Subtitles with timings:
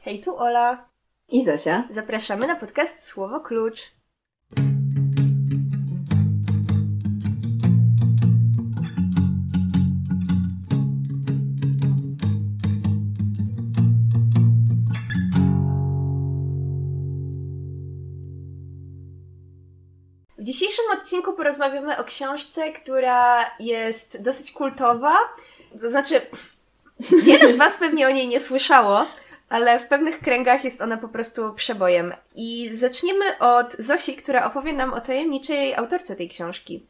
[0.00, 0.88] Hej, tu Ola.
[1.28, 1.84] I Zosia.
[1.90, 3.80] Zapraszamy na podcast Słowo Klucz.
[20.38, 25.16] W dzisiejszym odcinku porozmawiamy o książce, która jest dosyć kultowa.
[25.80, 26.20] To znaczy,
[27.22, 29.06] wiele z Was pewnie o niej nie słyszało,
[29.48, 32.12] ale w pewnych kręgach jest ona po prostu przebojem.
[32.34, 36.86] I zaczniemy od Zosi, która opowie nam o tajemniczej autorce tej książki.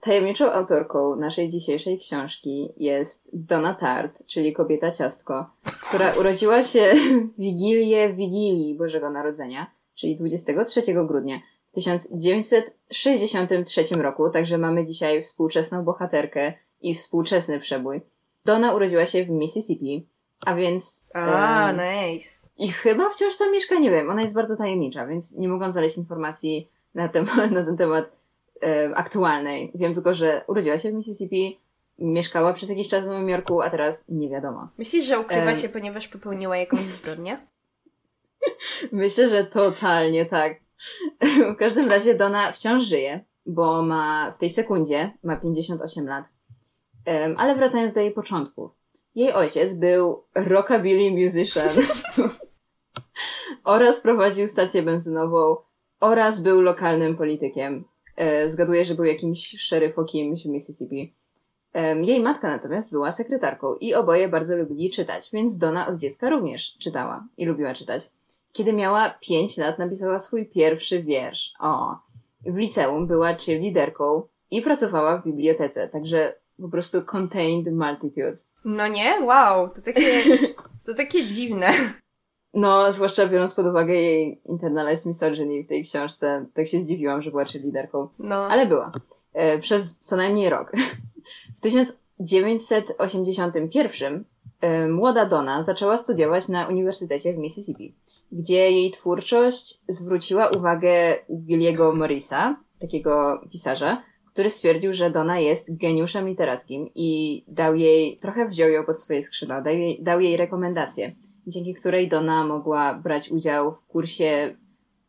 [0.00, 5.50] Tajemniczą autorką naszej dzisiejszej książki jest Donna Tart, czyli kobieta ciastko,
[5.88, 6.98] która urodziła się w
[7.40, 11.40] Wigilię Wigilii Bożego Narodzenia, czyli 23 grudnia
[11.74, 18.00] 1963 roku, także mamy dzisiaj współczesną bohaterkę i współczesny przebój.
[18.44, 20.06] Donna urodziła się w Mississippi,
[20.44, 21.06] a więc...
[21.14, 22.48] A, em, nice.
[22.58, 25.98] I chyba wciąż tam mieszka, nie wiem, ona jest bardzo tajemnicza, więc nie mogłam znaleźć
[25.98, 28.12] informacji na, temat, na ten temat
[28.62, 29.72] e, aktualnej.
[29.74, 31.60] Wiem tylko, że urodziła się w Mississippi,
[31.98, 34.68] mieszkała przez jakiś czas w Nowym Jorku, a teraz nie wiadomo.
[34.78, 35.56] Myślisz, że ukrywa Em.
[35.56, 37.38] się, ponieważ popełniła jakąś zbrodnię?
[38.92, 40.54] Myślę, że totalnie tak.
[41.54, 46.24] W każdym razie Donna wciąż żyje, bo ma w tej sekundzie ma 58 lat.
[47.04, 48.70] Em, ale wracając do jej początków.
[49.14, 51.68] Jej ojciec był rockabilly musician
[53.64, 55.56] oraz prowadził stację benzynową
[56.00, 57.84] oraz był lokalnym politykiem.
[58.16, 61.14] E, zgaduję, że był jakimś szeryf o kimś w Mississippi.
[61.72, 66.30] Em, Jej matka natomiast była sekretarką i oboje bardzo lubili czytać, więc Donna od dziecka
[66.30, 68.10] również czytała i lubiła czytać.
[68.52, 71.52] Kiedy miała 5 lat, napisała swój pierwszy wiersz.
[71.60, 71.96] O.
[72.46, 78.46] W liceum była cheerleaderką i pracowała w bibliotece, także po prostu contained multitudes.
[78.64, 79.20] No nie?
[79.20, 80.22] Wow, to takie,
[80.84, 81.70] to takie dziwne.
[82.54, 87.30] No, zwłaszcza biorąc pod uwagę jej internalized misogyny w tej książce, tak się zdziwiłam, że
[87.30, 88.08] była cheerleaderką.
[88.18, 88.34] No.
[88.34, 88.92] Ale była.
[89.32, 90.72] E, przez co najmniej rok.
[91.56, 94.24] W 1981
[94.60, 97.94] e, młoda Donna zaczęła studiować na Uniwersytecie w Mississippi,
[98.32, 104.02] gdzie jej twórczość zwróciła uwagę Williego Morrisa, takiego pisarza,
[104.34, 109.22] który stwierdził, że Donna jest geniuszem literackim i dał jej, trochę wziął ją pod swoje
[109.22, 111.14] skrzydła, dał jej, dał jej rekomendację,
[111.46, 114.56] dzięki której Donna mogła brać udział w kursie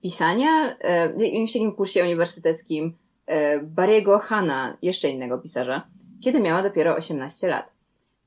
[0.02, 2.94] pisania, e, w takim kursie uniwersyteckim
[3.26, 5.88] e, Barry'ego Hanna, jeszcze innego pisarza,
[6.24, 7.72] kiedy miała dopiero 18 lat.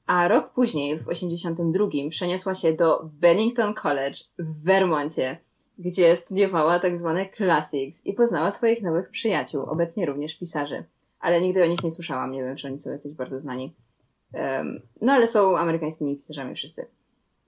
[0.07, 5.39] A rok później, w 82, przeniosła się do Bennington College w Vermoncie,
[5.79, 10.85] gdzie studiowała tak zwane classics i poznała swoich nowych przyjaciół, obecnie również pisarzy.
[11.21, 13.75] Ale nigdy o nich nie słyszałam, nie wiem, czy oni są jacyś bardzo znani.
[14.33, 16.87] Em, no ale są amerykańskimi pisarzami wszyscy.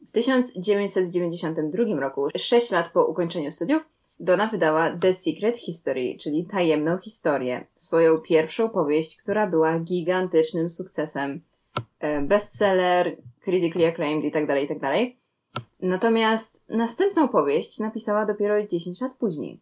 [0.08, 3.82] W 1992 roku, 6 lat po ukończeniu studiów,
[4.20, 11.40] Donna wydała The Secret History, czyli tajemną historię, swoją pierwszą powieść, która była gigantycznym sukcesem.
[12.22, 14.46] Bestseller, critically acclaimed i tak
[15.82, 19.60] Natomiast następną powieść napisała dopiero 10 lat później.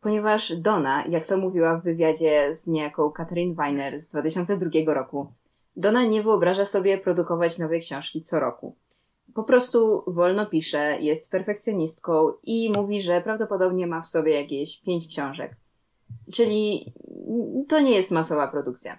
[0.00, 5.32] Ponieważ Donna, jak to mówiła w wywiadzie z niejaką Catherine Weiner z 2002 roku,
[5.76, 8.76] Donna nie wyobraża sobie produkować nowej książki co roku.
[9.34, 15.06] Po prostu wolno pisze, jest perfekcjonistką i mówi, że prawdopodobnie ma w sobie jakieś pięć
[15.06, 15.56] książek.
[16.32, 16.92] Czyli
[17.68, 18.98] to nie jest masowa produkcja.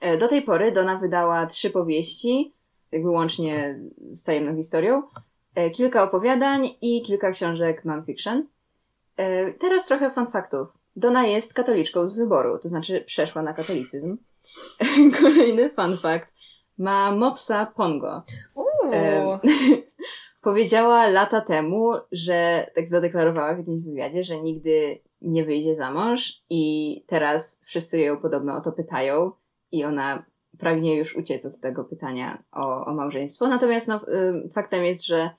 [0.00, 2.52] E, Do tej pory Donna wydała trzy powieści,
[2.92, 3.80] jakby łącznie
[4.10, 5.02] z tajemną historią,
[5.74, 8.46] kilka opowiadań i kilka książek non-fiction.
[9.16, 10.68] E, Teraz trochę fun faktów.
[10.96, 14.16] Donna jest katoliczką z wyboru, to znaczy przeszła na katolicyzm.
[15.22, 16.34] Kolejny fun fact.
[16.78, 18.22] Ma mopsa Pongo.
[18.92, 19.38] Em,
[20.42, 26.42] powiedziała lata temu, że tak zadeklarowała w jakimś wywiadzie, że nigdy nie wyjdzie za mąż
[26.50, 29.32] i teraz wszyscy ją podobno o to pytają
[29.72, 30.24] i ona
[30.58, 33.48] pragnie już uciec od tego pytania o, o małżeństwo.
[33.48, 35.30] Natomiast no, ym, faktem jest, że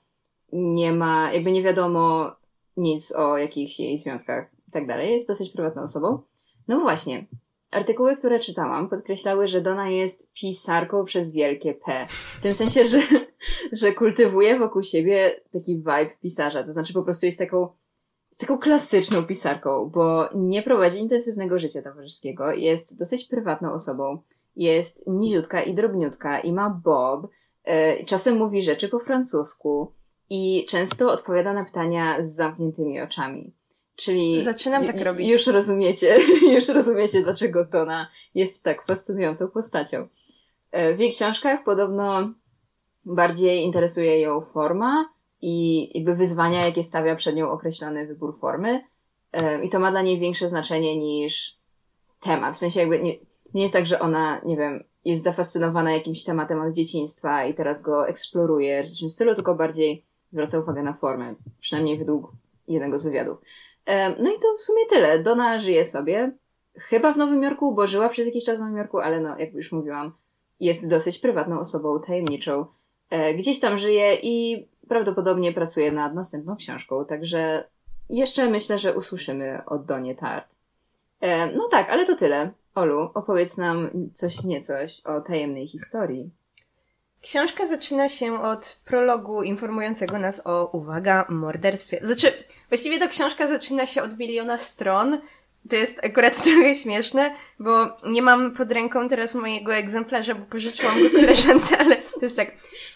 [0.54, 2.32] nie ma, jakby nie wiadomo
[2.76, 5.12] nic o jakichś jej związkach i tak dalej.
[5.12, 6.18] Jest dosyć prywatną osobą.
[6.68, 7.26] No właśnie,
[7.70, 12.06] artykuły, które czytałam, podkreślały, że Donna jest pisarką przez wielkie P.
[12.08, 13.02] W tym sensie, że,
[13.72, 16.64] że kultywuje wokół siebie taki vibe pisarza.
[16.64, 17.68] To znaczy po prostu jest taką,
[18.28, 24.18] jest taką klasyczną pisarką, bo nie prowadzi intensywnego życia towarzyskiego, jest dosyć prywatną osobą,
[24.56, 27.28] jest niziutka i drobniutka i ma bob,
[27.64, 29.92] e, czasem mówi rzeczy po francusku
[30.30, 33.52] i często odpowiada na pytania z zamkniętymi oczami.
[33.96, 35.30] Czyli Zaczynam tak robić.
[35.30, 36.18] Już rozumiecie,
[36.54, 40.08] już rozumiecie, dlaczego Donna jest tak fascynującą postacią.
[40.70, 42.32] E, W jej książkach podobno
[43.04, 45.08] bardziej interesuje ją forma
[45.42, 48.80] i jakby wyzwania, jakie stawia przed nią określony wybór formy.
[49.62, 51.56] I to ma dla niej większe znaczenie niż
[52.20, 52.54] temat.
[52.54, 53.14] W sensie jakby nie,
[53.54, 57.82] nie jest tak, że ona, nie wiem, jest zafascynowana jakimś tematem od dzieciństwa i teraz
[57.82, 62.32] go eksploruje w tym stylu, tylko bardziej zwraca uwagę na formę, przynajmniej według
[62.68, 63.38] jednego z wywiadów.
[64.18, 65.18] No i to w sumie tyle.
[65.18, 66.32] Dona żyje sobie.
[66.74, 69.52] Chyba w Nowym Jorku, bo żyła przez jakiś czas w Nowym Jorku, ale no, jak
[69.52, 70.12] już mówiłam,
[70.60, 72.66] jest dosyć prywatną osobą, tajemniczą.
[73.10, 77.68] E, gdzieś tam żyje i prawdopodobnie pracuje nad następną książką, także
[78.10, 80.48] jeszcze myślę, że usłyszymy od Donie Tart.
[81.20, 82.50] E, no tak, ale to tyle.
[82.74, 86.30] Olu, opowiedz nam coś niecoś o tajemnej historii.
[87.24, 91.98] Książka zaczyna się od prologu informującego nas o, uwaga, morderstwie.
[92.02, 95.20] Znaczy, właściwie to książka zaczyna się od miliona stron.
[95.70, 101.02] To jest akurat trochę śmieszne, bo nie mam pod ręką teraz mojego egzemplarza, bo pożyczyłam
[101.02, 102.52] go koleżance, ale to jest tak.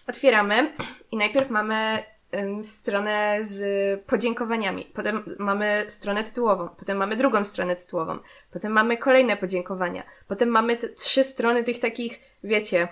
[0.07, 0.73] Otwieramy
[1.13, 2.03] i najpierw mamy
[2.63, 3.61] stronę z
[4.07, 4.85] podziękowaniami.
[4.95, 8.19] Potem mamy stronę tytułową, potem mamy drugą stronę tytułową,
[8.53, 12.89] potem mamy kolejne podziękowania, potem mamy trzy strony tych takich, wiecie,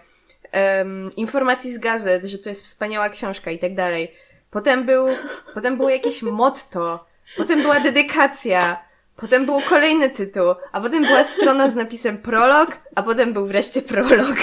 [0.79, 4.13] um, informacji z gazet, że to jest wspaniała książka i tak dalej.
[4.51, 5.07] Potem był,
[5.55, 7.07] potem było jakieś motto,
[7.37, 8.85] potem była dedykacja,
[9.17, 13.83] potem był kolejny tytuł, a potem była strona z napisem prolog, a potem był wreszcie
[13.83, 14.37] prolog.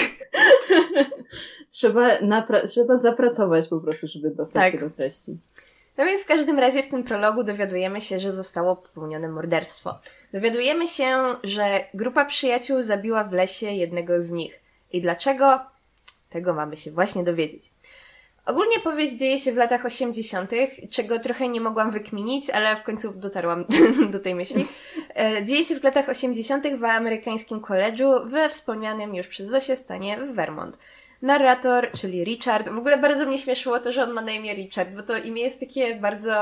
[1.70, 2.10] Trzeba,
[2.68, 4.72] trzeba zapracować po prostu, żeby dostać tak.
[4.72, 5.38] się do treści.
[5.96, 9.98] No więc w każdym razie w tym prologu dowiadujemy się, że zostało popełnione morderstwo.
[10.32, 14.60] Dowiadujemy się, że grupa przyjaciół zabiła w lesie jednego z nich.
[14.92, 15.60] I dlaczego?
[16.34, 17.62] Tego mamy się właśnie dowiedzieć.
[18.46, 20.50] Ogólnie powieść dzieje się w latach 80.,
[20.90, 23.64] czego trochę nie mogłam wykminić, ale w końcu dotarłam
[24.12, 24.66] do tej myśli.
[25.16, 26.64] E, dzieje się w latach 80.
[26.78, 30.78] w amerykańskim koledżu we wspomnianym już przez Zosię stanie w Vermont
[31.24, 32.68] narrator, czyli Richard.
[32.68, 35.42] W ogóle bardzo mnie śmieszyło to, że on ma na imię Richard, bo to imię
[35.42, 36.32] jest takie bardzo,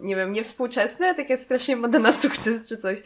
[0.00, 2.98] nie wiem, niewspółczesne, takie strasznie moda na sukces czy coś.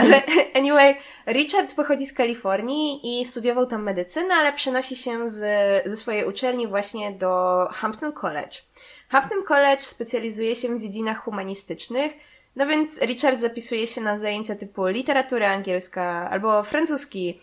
[0.00, 0.22] Ale
[0.60, 0.96] anyway,
[1.26, 5.38] Richard pochodzi z Kalifornii i studiował tam medycynę, ale przenosi się z,
[5.86, 8.56] ze swojej uczelni właśnie do Hampton College.
[9.08, 12.12] Hampton College specjalizuje się w dziedzinach humanistycznych,
[12.56, 17.40] no więc Richard zapisuje się na zajęcia typu literatura angielska albo francuski.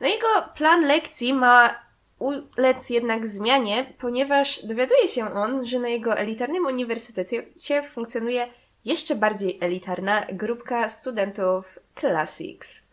[0.00, 1.85] No jego plan lekcji ma
[2.18, 7.42] ulec jednak zmianie, ponieważ dowiaduje się on, że na jego elitarnym uniwersytecie
[7.82, 8.48] funkcjonuje
[8.84, 12.85] jeszcze bardziej elitarna grupka studentów Classics.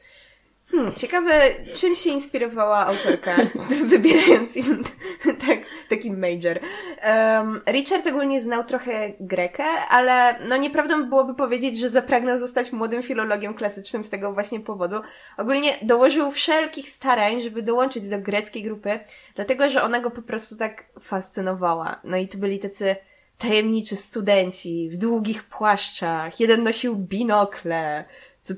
[0.75, 1.31] Hmm, ciekawe,
[1.75, 3.35] czym się inspirowała autorka,
[3.89, 4.83] wybierając im
[5.47, 5.59] tak,
[5.89, 6.59] taki major.
[7.05, 13.03] Um, Richard ogólnie znał trochę Grekę, ale no nieprawdą byłoby powiedzieć, że zapragnął zostać młodym
[13.03, 14.95] filologiem klasycznym z tego właśnie powodu.
[15.37, 18.99] Ogólnie dołożył wszelkich starań, żeby dołączyć do greckiej grupy,
[19.35, 21.99] dlatego że ona go po prostu tak fascynowała.
[22.03, 22.95] No i to byli tacy
[23.37, 28.05] tajemniczy studenci w długich płaszczach, jeden nosił binokle,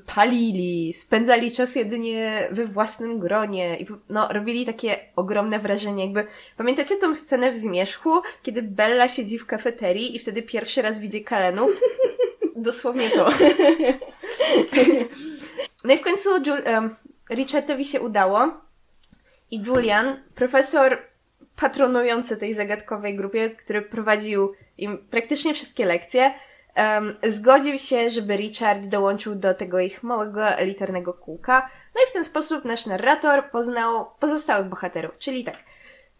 [0.06, 6.96] palili, spędzali czas jedynie we własnym gronie i no, robili takie ogromne wrażenie, jakby pamiętacie
[6.96, 11.70] tą scenę w Zmierzchu, kiedy Bella siedzi w kafeterii i wtedy pierwszy raz widzi Kalenów?
[12.56, 13.30] Dosłownie to.
[15.84, 16.96] no i w końcu Jul- um,
[17.30, 18.60] Richardowi się udało
[19.50, 20.98] i Julian, profesor
[21.56, 26.34] patronujący tej zagadkowej grupie, który prowadził im praktycznie wszystkie lekcje,
[26.76, 31.70] um, zgodził się, żeby Richard dołączył do tego ich małego, elitarnego kółka.
[31.94, 35.56] No i w ten sposób nasz narrator poznał pozostałych bohaterów, czyli tak,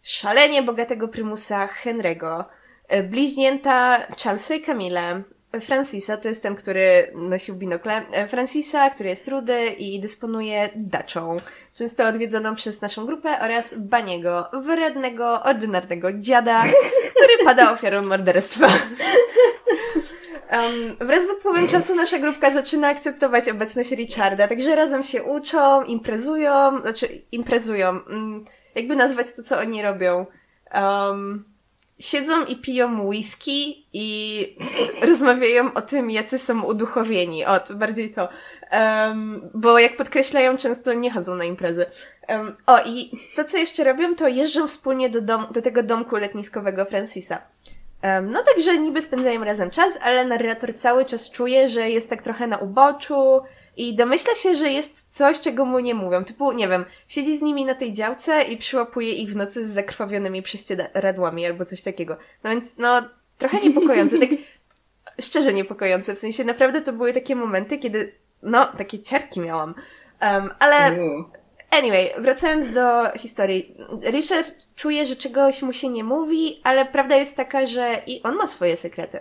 [0.01, 2.43] szalenie bogatego prymusa Henry'ego,
[2.87, 5.23] e, bliźnięta Charlesa i Camille,
[5.61, 11.37] Francisa, to jest ten, który nosił binokle, e, Francisa, który jest rudy i dysponuje daczą,
[11.75, 16.63] często odwiedzoną przez naszą grupę, oraz Baniego, wrednego, ordynarnego dziada,
[17.15, 18.67] który pada ofiarą morderstwa.
[20.51, 25.83] Um, wraz z upływem czasu nasza grupka zaczyna akceptować obecność Richarda, także razem się uczą,
[25.83, 30.25] imprezują, znaczy imprezują, um, jakby nazwać to, co oni robią.
[30.73, 31.57] Um,
[31.99, 34.57] siedzą i piją whisky i
[35.09, 37.45] rozmawiają o tym, jacy są uduchowieni.
[37.45, 38.29] O, to bardziej to.
[38.71, 41.85] Um, bo jak podkreślają, często nie chodzą na imprezy.
[42.29, 46.15] Um, o, i to, co jeszcze robią, to jeżdżą wspólnie do, dom, do tego domku
[46.15, 47.41] letniskowego Francisa.
[48.21, 52.47] No także niby spędzają razem czas, ale narrator cały czas czuje, że jest tak trochę
[52.47, 53.41] na uboczu
[53.77, 56.23] i domyśla się, że jest coś, czego mu nie mówią.
[56.23, 59.69] Typu, nie wiem, siedzi z nimi na tej działce i przyłapuje ich w nocy z
[59.69, 62.17] zakrwawionymi prześcieradłami albo coś takiego.
[62.43, 63.01] No więc, no,
[63.37, 64.29] trochę niepokojące, tak
[65.21, 66.15] szczerze niepokojące.
[66.15, 68.11] W sensie naprawdę to były takie momenty, kiedy,
[68.43, 69.75] no, takie ciarki miałam.
[70.21, 70.97] Um, ale
[71.71, 73.75] Anyway, wracając do historii.
[74.03, 78.35] Richard czuje, że czegoś mu się nie mówi, ale prawda jest taka, że i on
[78.35, 79.19] ma swoje sekrety.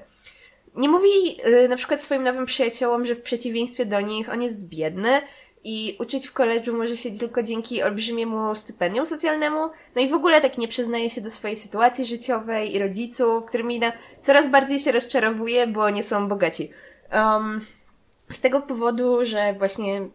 [0.74, 4.64] Nie mówi y, na przykład swoim nowym przyjaciołom, że w przeciwieństwie do nich on jest
[4.64, 5.22] biedny
[5.64, 9.70] i uczyć w koledżu może się tylko dzięki olbrzymiemu stypendium socjalnemu.
[9.96, 13.78] No i w ogóle tak nie przyznaje się do swojej sytuacji życiowej i rodziców, którymi
[13.78, 16.70] na, coraz bardziej się rozczarowuje, bo nie są bogaci.
[17.12, 17.60] Um,
[18.30, 20.08] z tego powodu, że właśnie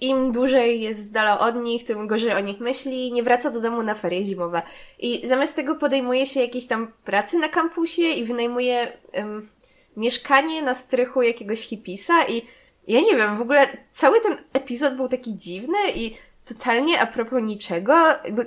[0.00, 3.60] im dłużej jest z dala od nich, tym gorzej o nich myśli, nie wraca do
[3.60, 4.62] domu na ferie zimowe.
[4.98, 9.48] I zamiast tego podejmuje się jakieś tam pracy na kampusie i wynajmuje um,
[9.96, 12.42] mieszkanie na strychu jakiegoś hipisa i
[12.88, 17.42] ja nie wiem, w ogóle cały ten epizod był taki dziwny i totalnie a propos
[17.42, 17.94] niczego.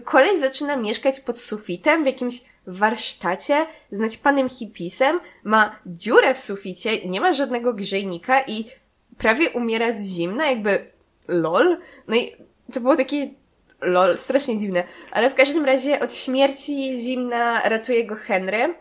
[0.04, 7.08] Kolej zaczyna mieszkać pod sufitem w jakimś warsztacie z naćpanym hipisem, ma dziurę w suficie,
[7.08, 8.66] nie ma żadnego grzejnika i
[9.18, 10.92] prawie umiera z zimna, jakby
[11.32, 11.78] lol.
[12.08, 12.36] No i
[12.74, 13.30] to było takie
[13.82, 14.84] lol, strasznie dziwne.
[15.12, 18.76] Ale w każdym razie od śmierci zimna ratuje go Henry,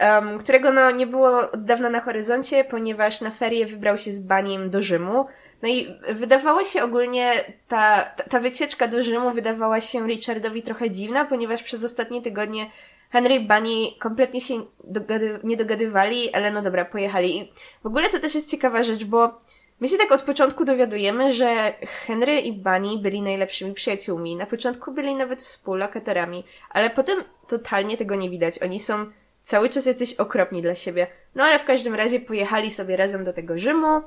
[0.00, 4.20] um, którego no nie było od dawna na horyzoncie, ponieważ na ferie wybrał się z
[4.20, 5.26] Baniem do Rzymu.
[5.62, 7.32] No i wydawało się ogólnie,
[7.68, 12.66] ta, ta wycieczka do Rzymu wydawała się Richardowi trochę dziwna, ponieważ przez ostatnie tygodnie
[13.10, 17.38] Henry i Bunny kompletnie się dogady, nie dogadywali, ale no dobra, pojechali.
[17.38, 19.38] I w ogóle to też jest ciekawa rzecz, bo
[19.80, 21.72] my się tak od początku dowiadujemy, że
[22.06, 24.36] Henry i Bunny byli najlepszymi przyjaciółmi.
[24.36, 28.62] Na początku byli nawet współlokatorami, ale potem totalnie tego nie widać.
[28.62, 29.06] Oni są
[29.42, 31.06] cały czas jacyś okropni dla siebie.
[31.34, 34.02] No ale w każdym razie pojechali sobie razem do tego Rzymu.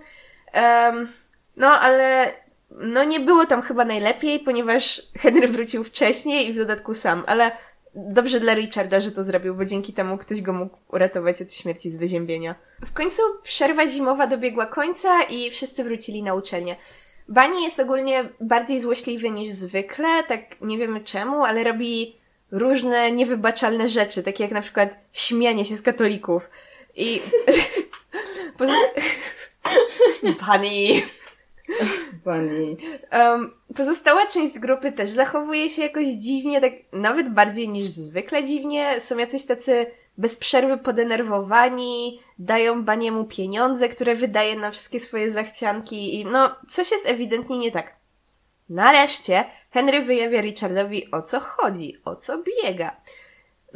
[0.53, 1.11] Um,
[1.55, 2.33] no ale
[2.71, 7.51] no nie było tam chyba najlepiej, ponieważ Henry wrócił wcześniej i w dodatku sam, ale
[7.97, 11.89] dobrze dla Richarda, że to zrobił, bo dzięki temu ktoś go mógł uratować od śmierci
[11.89, 12.55] z wyziębienia.
[12.85, 16.75] W końcu przerwa zimowa dobiegła końca i wszyscy wrócili na uczelnię.
[17.29, 22.17] Bani jest ogólnie bardziej złośliwy niż zwykle, tak nie wiemy czemu, ale robi
[22.51, 26.49] różne niewybaczalne rzeczy, takie jak na przykład śmianie się z katolików.
[26.95, 27.21] I...
[28.57, 28.73] Poza...
[32.27, 32.75] Bunny.
[33.11, 38.99] Um, pozostała część grupy też zachowuje się jakoś dziwnie, tak nawet bardziej niż zwykle dziwnie.
[39.01, 39.85] Są jacyś tacy
[40.17, 46.91] bez przerwy podenerwowani, dają Baniemu pieniądze, które wydaje na wszystkie swoje zachcianki i no, coś
[46.91, 47.95] jest ewidentnie nie tak.
[48.69, 53.01] Nareszcie Henry wyjawia Richardowi o co chodzi, o co biega.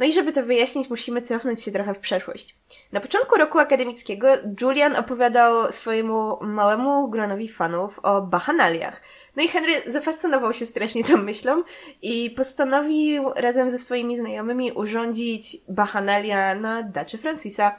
[0.02, 2.56] No i żeby to wyjaśnić, musimy cofnąć się trochę w przeszłość.
[2.92, 4.28] Na początku roku akademickiego
[4.60, 9.00] Julian opowiadał swojemu małemu gronowi fanów o bachanaliach.
[9.36, 11.62] No i Henry zafascynował się strasznie tą myślą
[12.02, 17.76] i postanowił razem ze swoimi znajomymi urządzić bachanalia na daczy Francisa.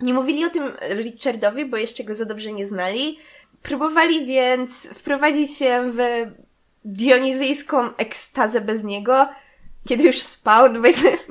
[0.00, 3.18] Nie mówili o tym Richardowi, bo jeszcze go za dobrze nie znali.
[3.62, 5.98] Próbowali więc wprowadzić się w
[6.84, 9.28] dionizyjską ekstazę bez niego,
[9.88, 10.80] kiedy już spał, no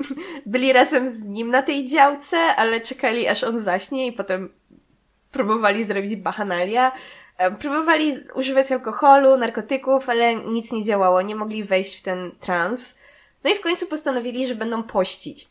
[0.46, 4.52] byli razem z nim na tej działce, ale czekali aż on zaśnie i potem
[5.30, 6.92] próbowali zrobić bachanalia.
[7.38, 12.94] E, próbowali używać alkoholu, narkotyków, ale nic nie działało, nie mogli wejść w ten trans.
[13.44, 15.48] No i w końcu postanowili, że będą pościć.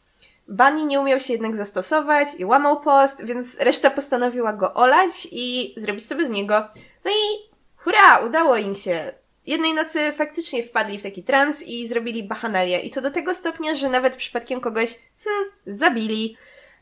[0.48, 5.74] Bunny nie umiał się jednak zastosować i łamał post, więc reszta postanowiła go olać i
[5.78, 6.68] zrobić sobie z niego.
[7.06, 9.14] No i hurra, udało im się.
[9.46, 12.80] Jednej nocy faktycznie wpadli w taki trans i zrobili bachanalia.
[12.80, 16.38] I to do tego stopnia, że nawet przypadkiem kogoś hmm, zabili.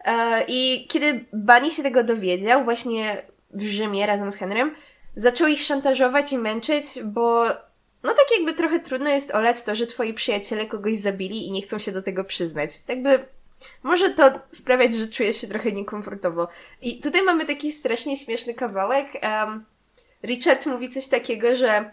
[0.05, 4.75] E, I kiedy Bunny się tego dowiedział, właśnie w Rzymie razem z Henrym,
[5.15, 7.45] zaczął ich szantażować i męczyć, bo
[8.03, 11.61] no tak jakby trochę trudno jest olać to, że twoi przyjaciele kogoś zabili i nie
[11.61, 12.79] chcą się do tego przyznać.
[12.79, 13.25] Tak by
[13.83, 16.47] może to sprawiać, że czujesz się trochę niekomfortowo.
[16.81, 19.07] I tutaj mamy taki strasznie śmieszny kawałek.
[19.23, 19.65] Um,
[20.23, 21.91] Richard mówi coś takiego, że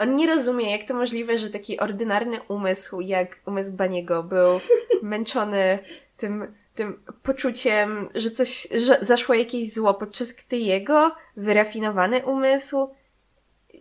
[0.00, 4.60] on nie rozumie, jak to możliwe, że taki ordynarny umysł, jak umysł Baniego, był
[5.02, 5.78] męczony
[6.16, 12.90] tym, tym poczuciem, że coś, że zaszło jakieś zło, podczas gdy jego wyrafinowany umysł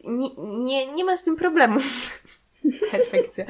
[0.04, 1.80] nie, nie, nie ma z tym problemu.
[2.92, 3.46] Perfekcja.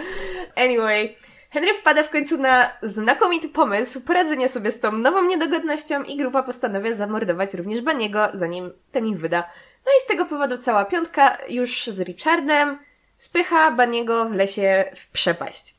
[0.55, 1.15] Anyway,
[1.49, 6.43] Henry wpada w końcu na znakomity pomysł poradzenia sobie z tą nową niedogodnością i grupa
[6.43, 9.43] postanawia zamordować również Baniego, zanim ten ich wyda.
[9.89, 12.79] No i z tego powodu cała piątka już z Richardem
[13.17, 15.75] spycha Baniego w lesie w przepaść.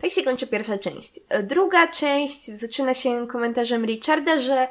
[0.00, 1.20] Tak się kończy pierwsza część.
[1.42, 4.68] Druga część zaczyna się komentarzem Richarda, że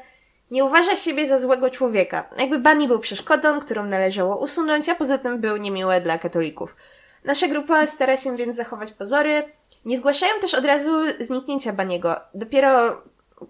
[0.51, 2.29] nie uważa siebie za złego człowieka.
[2.39, 6.75] Jakby Bunny był przeszkodą, którą należało usunąć, a poza tym był niemiły dla katolików.
[7.23, 9.43] Nasza grupa stara się więc zachować pozory.
[9.85, 12.15] Nie zgłaszają też od razu zniknięcia Baniego.
[12.33, 13.01] Dopiero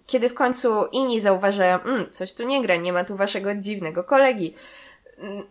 [0.06, 4.04] kiedy w końcu inni zauważają, mm, coś tu nie gra, nie ma tu waszego dziwnego
[4.04, 4.54] kolegi.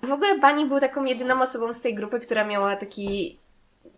[0.03, 3.39] W ogóle Bunny był taką jedyną osobą z tej grupy, która miała taki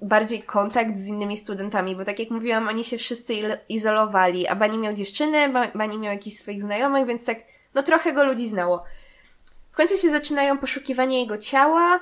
[0.03, 3.35] bardziej kontakt z innymi studentami, bo tak jak mówiłam, oni się wszyscy
[3.69, 7.39] izolowali, a Bani miał dziewczynę, Bani miał jakichś swoich znajomych, więc tak,
[7.75, 8.85] no trochę go ludzi znało.
[9.73, 12.01] W końcu się zaczynają poszukiwanie jego ciała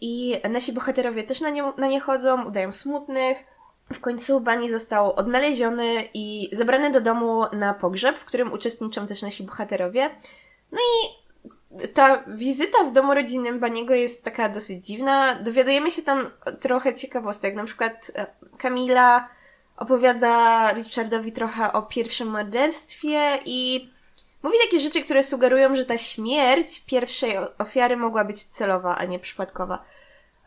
[0.00, 3.38] i nasi bohaterowie też na nie, na nie chodzą, udają smutnych.
[3.92, 9.22] W końcu Bani został odnaleziony i zabrany do domu na pogrzeb, w którym uczestniczą też
[9.22, 10.10] nasi bohaterowie.
[10.72, 11.23] No i
[11.94, 15.34] ta wizyta w domu rodzinnym Baniego jest taka dosyć dziwna.
[15.34, 17.54] Dowiadujemy się tam trochę ciekawostek.
[17.54, 18.26] Na przykład e,
[18.58, 19.28] Kamila
[19.76, 23.90] opowiada Richardowi trochę o pierwszym morderstwie i
[24.42, 29.18] mówi takie rzeczy, które sugerują, że ta śmierć pierwszej ofiary mogła być celowa, a nie
[29.18, 29.84] przypadkowa.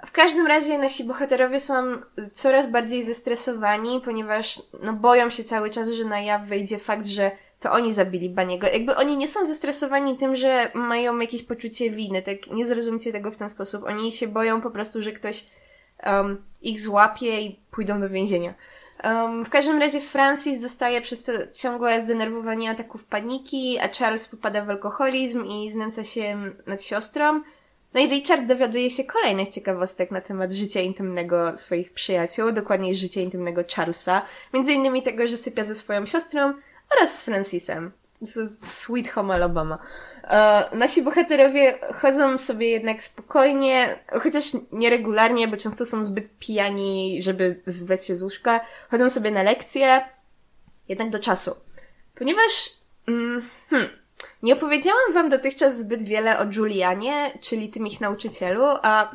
[0.06, 2.02] W każdym razie nasi bohaterowie są
[2.34, 7.32] coraz bardziej zestresowani, ponieważ no, boją się cały czas, że na jaw wyjdzie fakt, że
[7.60, 8.68] to oni zabili Baniego.
[8.68, 13.32] Jakby oni nie są zestresowani tym, że mają jakieś poczucie winy, tak nie zrozumcie tego
[13.32, 13.84] w ten sposób.
[13.84, 15.46] Oni się boją po prostu, że ktoś
[16.06, 18.54] um, ich złapie i pójdą do więzienia.
[19.04, 24.66] Um, w każdym razie Francis dostaje przez to ciągłe zdenerwowanie ataków paniki, a Charles popada
[24.66, 27.42] w alkoholizm i znęca się nad siostrą.
[27.94, 33.22] No i Richard dowiaduje się kolejnych ciekawostek na temat życia intymnego swoich przyjaciół, dokładniej życia
[33.22, 34.22] intymnego Charlesa.
[34.54, 36.54] Między innymi tego, że sypia ze swoją siostrą,
[36.96, 37.92] oraz z Francisem.
[38.62, 39.78] Sweet Home Alabama.
[40.24, 47.62] E, nasi bohaterowie chodzą sobie jednak spokojnie, chociaż nieregularnie, bo często są zbyt pijani, żeby
[47.66, 48.60] zwlec się z łóżka.
[48.92, 50.02] Chodzą sobie na lekcje,
[50.90, 51.56] jednak do czasu.
[52.16, 52.72] Ponieważ
[53.08, 53.90] mm, hmm,
[54.44, 59.12] nie opowiedziałam wam dotychczas zbyt wiele o Julianie, czyli tym ich nauczycielu, a,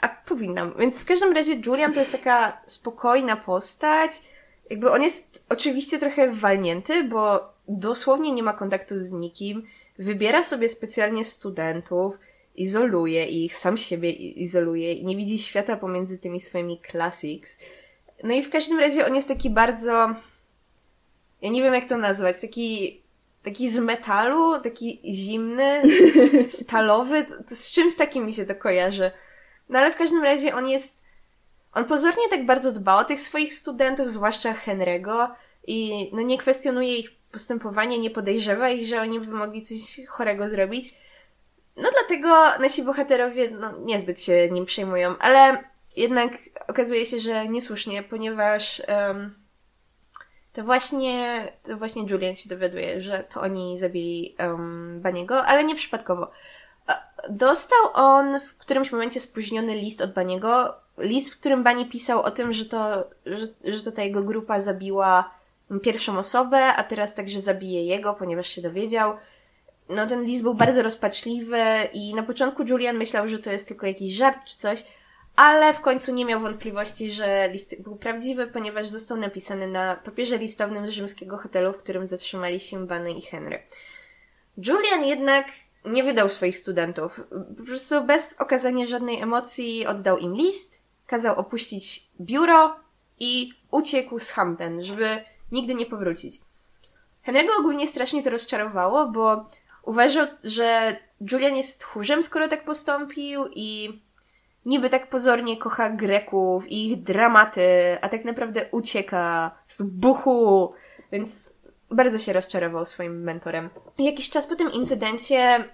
[0.00, 0.74] a powinnam.
[0.78, 4.22] Więc w każdym razie Julian to jest taka spokojna postać,
[4.70, 9.66] jakby on jest oczywiście trochę walnięty, bo dosłownie nie ma kontaktu z nikim,
[9.98, 12.18] wybiera sobie specjalnie studentów,
[12.56, 17.58] izoluje ich, sam siebie izoluje i nie widzi świata pomiędzy tymi swoimi classics.
[18.22, 19.92] No i w każdym razie on jest taki bardzo,
[21.42, 23.00] ja nie wiem jak to nazwać, taki,
[23.42, 25.82] taki z metalu, taki zimny,
[26.46, 29.10] stalowy, to, to z czymś takim mi się to kojarzy.
[29.68, 31.05] No ale w każdym razie on jest
[31.76, 35.28] on pozornie tak bardzo dba o tych swoich studentów, zwłaszcza Henry'ego
[35.66, 40.48] i no nie kwestionuje ich postępowania, nie podejrzewa ich, że oni by mogli coś chorego
[40.48, 40.94] zrobić.
[41.76, 45.64] No dlatego nasi bohaterowie no, niezbyt się nim przejmują, ale
[45.96, 46.32] jednak
[46.68, 49.34] okazuje się, że niesłusznie, ponieważ um,
[50.52, 55.74] to właśnie to właśnie Julian się dowiaduje, że to oni zabili um, Baniego, ale nie
[55.74, 56.30] przypadkowo.
[57.30, 62.30] Dostał on w którymś momencie spóźniony list od Baniego, list, w którym Bani pisał o
[62.30, 65.30] tym, że to, że, że to ta jego grupa zabiła
[65.82, 69.16] pierwszą osobę, a teraz także zabije jego, ponieważ się dowiedział.
[69.88, 73.86] No ten list był bardzo rozpaczliwy i na początku Julian myślał, że to jest tylko
[73.86, 74.84] jakiś żart czy coś,
[75.36, 80.38] ale w końcu nie miał wątpliwości, że list był prawdziwy, ponieważ został napisany na papierze
[80.38, 83.62] listownym z rzymskiego hotelu, w którym zatrzymali się Bunny i Henry.
[84.58, 85.46] Julian jednak
[85.84, 87.20] nie wydał swoich studentów.
[87.58, 92.76] Po prostu bez okazania żadnej emocji oddał im list, kazał opuścić biuro
[93.18, 96.40] i uciekł z Hampton, żeby nigdy nie powrócić.
[97.26, 99.50] Henry'ego ogólnie strasznie to rozczarowało, bo
[99.82, 100.96] uważał, że
[101.30, 104.00] Julian jest tchórzem, skoro tak postąpił i
[104.66, 110.72] niby tak pozornie kocha Greków i ich dramaty, a tak naprawdę ucieka z buchu,
[111.12, 111.52] więc
[111.90, 113.70] bardzo się rozczarował swoim mentorem.
[113.98, 115.64] Jakiś czas po tym incydencie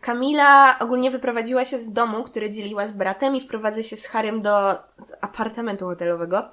[0.00, 4.42] Kamila ogólnie wyprowadziła się z domu, który dzieliła z bratem i wprowadza się z Harrym
[4.42, 4.78] do
[5.20, 6.48] apartamentu hotelowego.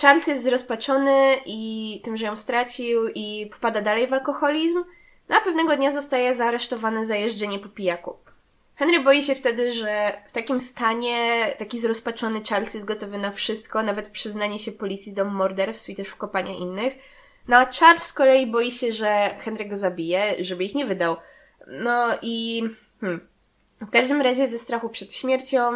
[0.00, 4.84] Charles jest zrozpaczony i tym, że ją stracił i popada dalej w alkoholizm,
[5.28, 8.16] no a pewnego dnia zostaje zaaresztowany za jeżdżenie po pijaku.
[8.74, 13.82] Henry boi się wtedy, że w takim stanie taki zrozpaczony Charles jest gotowy na wszystko,
[13.82, 16.94] nawet przyznanie się policji do morderstw i też wkopania innych.
[17.48, 21.16] No a Charles z kolei boi się, że Henry go zabije, żeby ich nie wydał.
[21.66, 22.62] No i
[23.00, 23.20] hmm,
[23.80, 25.72] w każdym razie ze strachu przed śmiercią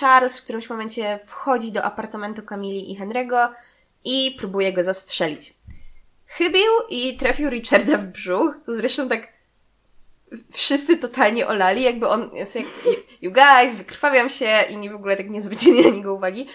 [0.00, 3.48] Charles w którymś momencie wchodzi do apartamentu Kamili i Henry'ego
[4.04, 5.54] i próbuje go zastrzelić.
[6.26, 9.28] Chybił i trafił Richarda w brzuch, to zresztą tak
[10.52, 12.66] wszyscy totalnie olali, jakby on jest jak
[13.22, 16.46] you guys, wykrwawiam się i nie w ogóle tak nie zwrócili na niego uwagi.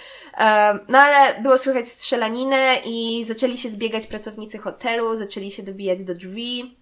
[0.87, 6.13] No ale było słychać strzelaninę i zaczęli się zbiegać pracownicy hotelu, zaczęli się dobijać do
[6.13, 6.77] drzwi.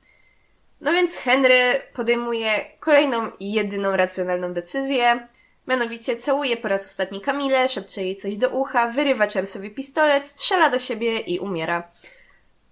[0.84, 5.28] No więc Henry podejmuje kolejną i jedyną racjonalną decyzję.
[5.68, 10.70] Mianowicie całuje po raz ostatni Kamilę, szepcze jej coś do ucha, wyrywa Charlesowi pistolet, strzela
[10.70, 11.92] do siebie i umiera.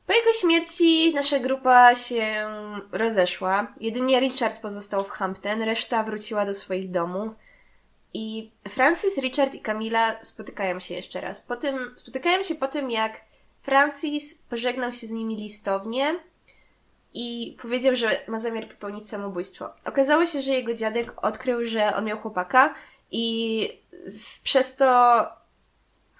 [0.08, 2.48] Po jego śmierci nasza grupa się
[2.92, 3.74] rozeszła.
[3.80, 7.32] Jedynie Richard pozostał w Hampton, reszta wróciła do swoich domów.
[8.14, 11.42] I Francis, Richard i Camila spotykają się jeszcze raz.
[11.42, 13.22] Po tym, spotykają się po tym, jak
[13.62, 16.20] Francis pożegnał się z nimi listownie
[17.14, 19.70] i powiedział, że ma zamiar popełnić samobójstwo.
[19.86, 22.76] Okazało się, że jego dziadek odkrył, że on miał chłopaka
[23.12, 23.68] i
[24.06, 25.24] z, przez to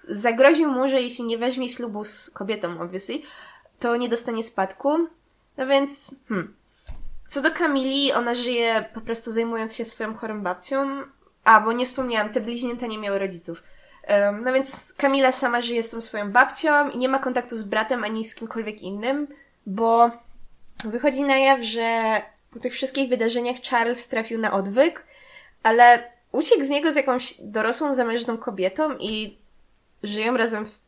[0.08, 3.18] zagroził mu, że jeśli nie weźmie ślubu z kobietą, obviously,
[3.78, 5.08] to nie dostanie spadku.
[5.56, 6.54] No więc, hmm.
[7.28, 11.02] Co do Kamili, ona żyje po prostu zajmując się swoją chorą babcią.
[11.44, 13.62] A, bo nie wspomniałam, te bliźnięta nie miały rodziców.
[14.08, 17.62] Um, no więc Kamila sama żyje z tą swoją babcią i nie ma kontaktu z
[17.62, 19.26] bratem ani z kimkolwiek innym,
[19.66, 20.10] bo
[20.84, 25.06] wychodzi na jaw, że po tych wszystkich wydarzeniach Charles trafił na odwyk,
[25.62, 29.38] ale uciekł z niego z jakąś dorosłą, zamężną kobietą i
[30.02, 30.78] żyją razem w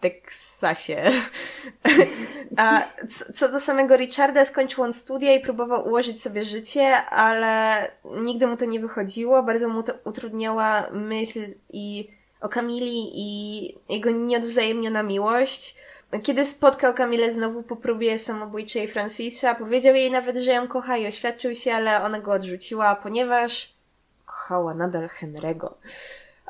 [0.00, 1.02] Teksasie.
[2.56, 2.88] A
[3.34, 8.56] co do samego Richarda, skończył on studia i próbował ułożyć sobie życie, ale nigdy mu
[8.56, 9.42] to nie wychodziło.
[9.42, 11.40] Bardzo mu to utrudniała myśl
[11.72, 15.76] i o Kamili i jego nieodwzajemniona miłość.
[16.22, 21.06] Kiedy spotkał Kamilę znowu po próbie samobójczej Francisa, powiedział jej nawet, że ją kocha i
[21.06, 23.74] oświadczył się, ale ona go odrzuciła, ponieważ
[24.26, 25.68] kochała nadal Henry'ego.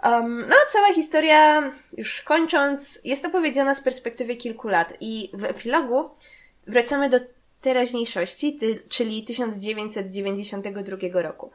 [0.03, 6.11] Um, no, cała historia, już kończąc, jest opowiedziana z perspektywy kilku lat i w epilogu
[6.67, 7.21] wracamy do
[7.61, 11.51] teraźniejszości, ty, czyli 1992 roku.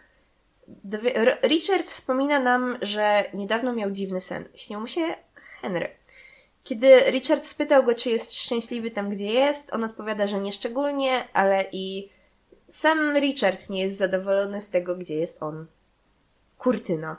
[1.43, 4.45] Richard wspomina nam, że niedawno miał dziwny sen.
[4.55, 5.01] Śnił mu się
[5.61, 5.98] Henry.
[6.69, 11.27] Kiedy Richard spytał go, czy jest szczęśliwy tam, gdzie jest, on odpowiada, że nie szczególnie,
[11.33, 12.09] ale i
[12.67, 15.65] sam Richard nie jest zadowolony z tego, gdzie jest on.
[16.57, 17.17] Kurtyna.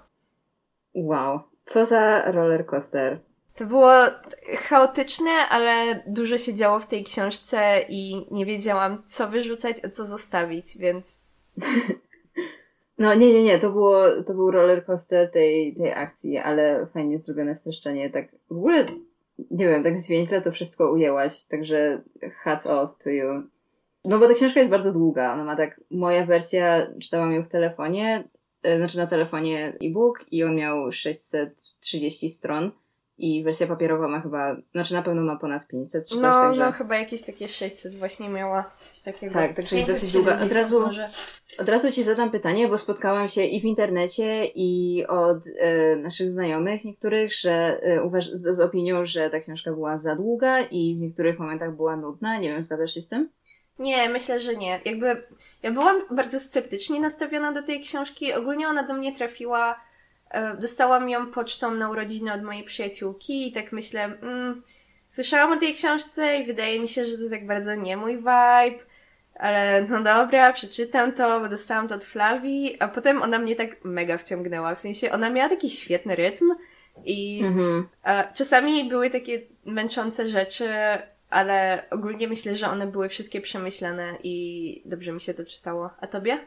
[0.95, 3.19] Wow, co za roller coaster.
[3.57, 3.93] To było
[4.69, 10.07] chaotyczne, ale dużo się działo w tej książce i nie wiedziałam, co wyrzucać, a co
[10.07, 11.31] zostawić, więc.
[12.99, 17.19] No nie, nie, nie, to było, to był roller coaster tej, tej akcji, ale fajnie
[17.19, 18.11] zrobione streszczenie.
[18.11, 18.87] Tak w ogóle,
[19.51, 22.03] nie wiem, tak zwięźle to wszystko ujęłaś, także
[22.43, 23.43] hats off to you.
[24.05, 27.49] No bo ta książka jest bardzo długa, ona ma tak, moja wersja, czytałam ją w
[27.49, 28.25] telefonie,
[28.63, 32.71] E, znaczy na telefonie e-book i on miał 630 stron
[33.21, 36.61] i wersja papierowa ma chyba, znaczy na pewno ma ponad 500 czy coś, no, także...
[36.61, 39.35] No, chyba jakieś takie 600 właśnie miała, coś takiego.
[39.35, 40.39] Tak, także jest dosyć długa.
[40.45, 40.89] Od razu,
[41.59, 46.31] od razu Ci zadam pytanie, bo spotkałam się i w internecie i od e, naszych
[46.31, 50.97] znajomych niektórych, że e, uważ, z, z opinią, że ta książka była za długa i
[50.97, 52.39] w niektórych momentach była nudna.
[52.39, 53.29] Nie wiem, zgadzasz się z tym?
[53.79, 54.81] Nie, myślę, że nie.
[54.85, 55.23] Jakby
[55.63, 58.33] ja byłam bardzo sceptycznie nastawiona do tej książki.
[58.33, 59.81] Ogólnie ona do mnie trafiła.
[60.31, 64.63] E, dostałam ją pocztą na urodziny od mojej przyjaciółki i tak myślę, mm,
[65.09, 68.85] słyszałam o tej książce i wydaje mi się, że to tak bardzo nie mój vibe,
[69.35, 73.85] ale no dobra, przeczytam to, bo dostałam to od Flavii, a potem ona mnie tak
[73.85, 74.75] mega wciągnęła.
[74.75, 76.55] W sensie ona miała taki świetny rytm
[77.05, 77.89] i mhm.
[78.35, 80.69] czasami były takie męczące rzeczy,
[81.31, 85.91] ale ogólnie myślę, że one były wszystkie przemyślane i dobrze mi się to czytało.
[86.01, 86.39] A tobie?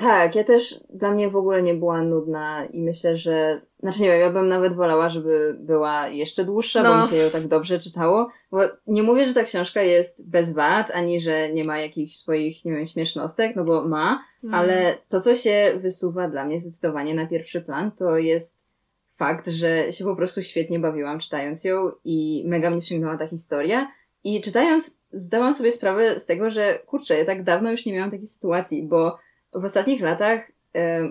[0.00, 3.60] Tak, ja też dla mnie w ogóle nie była nudna i myślę, że.
[3.80, 6.94] Znaczy nie wiem, ja bym nawet wolała, żeby była jeszcze dłuższa, no.
[6.94, 8.30] bo mi się ją tak dobrze czytało.
[8.50, 12.64] Bo nie mówię, że ta książka jest bez wad, ani że nie ma jakichś swoich,
[12.64, 14.54] nie wiem, śmiesznostek, no bo ma, mm.
[14.54, 18.66] ale to, co się wysuwa dla mnie zdecydowanie na pierwszy plan, to jest
[19.16, 23.92] fakt, że się po prostu świetnie bawiłam czytając ją i mega mnie wciągnęła ta historia.
[24.24, 28.10] I czytając, zdałam sobie sprawę z tego, że kurczę, ja tak dawno już nie miałam
[28.10, 29.18] takiej sytuacji, bo
[29.54, 30.52] w ostatnich latach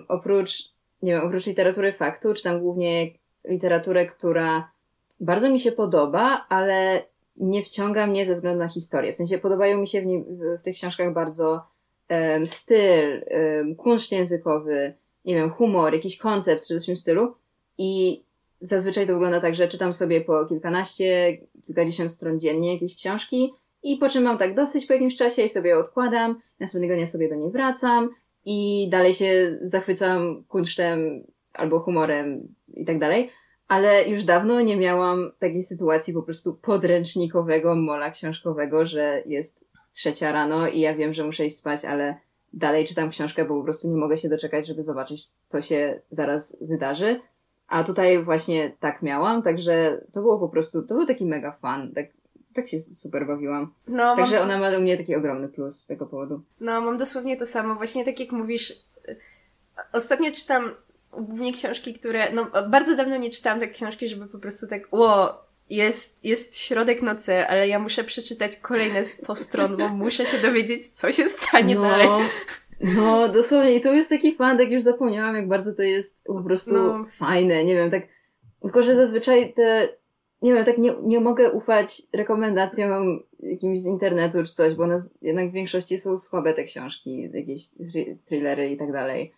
[0.07, 0.63] oprócz,
[1.01, 3.11] nie wiem, oprócz literatury faktu, czytam głównie
[3.45, 4.71] literaturę, która
[5.19, 7.03] bardzo mi się podoba, ale
[7.37, 9.13] nie wciąga mnie ze względu na historię.
[9.13, 11.63] W sensie podobają mi się w, w tych książkach bardzo
[12.09, 14.93] um, styl, um, kunszt językowy,
[15.25, 17.33] nie wiem, humor, jakiś koncept czy coś w tym stylu.
[17.77, 18.21] I
[18.61, 23.97] zazwyczaj to wygląda tak, że czytam sobie po kilkanaście, kilkadziesiąt stron dziennie jakieś książki i
[23.97, 27.35] po czym mam tak dosyć po jakimś czasie i sobie odkładam, następnego dnia sobie do
[27.35, 28.09] niej wracam
[28.45, 31.23] i dalej się zachwycam kunsztem
[31.53, 33.29] albo humorem i tak dalej.
[33.67, 40.31] Ale już dawno nie miałam takiej sytuacji po prostu podręcznikowego mola książkowego, że jest trzecia
[40.31, 42.15] rano i ja wiem, że muszę iść spać, ale
[42.53, 46.57] dalej czytam książkę, bo po prostu nie mogę się doczekać, żeby zobaczyć, co się zaraz
[46.61, 47.19] wydarzy.
[47.67, 51.93] A tutaj właśnie tak miałam, także to było po prostu, to był taki mega fan.
[51.93, 52.05] Tak,
[52.53, 53.73] tak się super bawiłam.
[53.87, 54.43] No, Także mam...
[54.43, 56.41] ona ma do mnie taki ogromny plus z tego powodu.
[56.59, 57.75] No, mam dosłownie to samo.
[57.75, 58.73] Właśnie tak jak mówisz,
[59.93, 60.71] ostatnio czytam
[61.13, 65.43] głównie książki, które, no bardzo dawno nie czytałam tak książki, żeby po prostu tak, ło,
[65.69, 70.87] jest, jest środek nocy, ale ja muszę przeczytać kolejne 100 stron, bo muszę się dowiedzieć,
[70.87, 71.81] co się stanie no.
[71.81, 72.07] dalej.
[72.81, 73.75] No, dosłownie.
[73.75, 77.05] I to jest taki fan, tak już zapomniałam, jak bardzo to jest po prostu no.
[77.17, 77.63] fajne.
[77.63, 78.03] Nie wiem, tak.
[78.61, 79.89] Tylko, że zazwyczaj te.
[80.41, 84.99] Nie wiem, tak nie, nie mogę ufać rekomendacjom jakimś z internetu czy coś, bo one
[85.21, 87.61] jednak w większości są słabe te książki, jakieś
[88.25, 89.33] thrillery i tak dalej.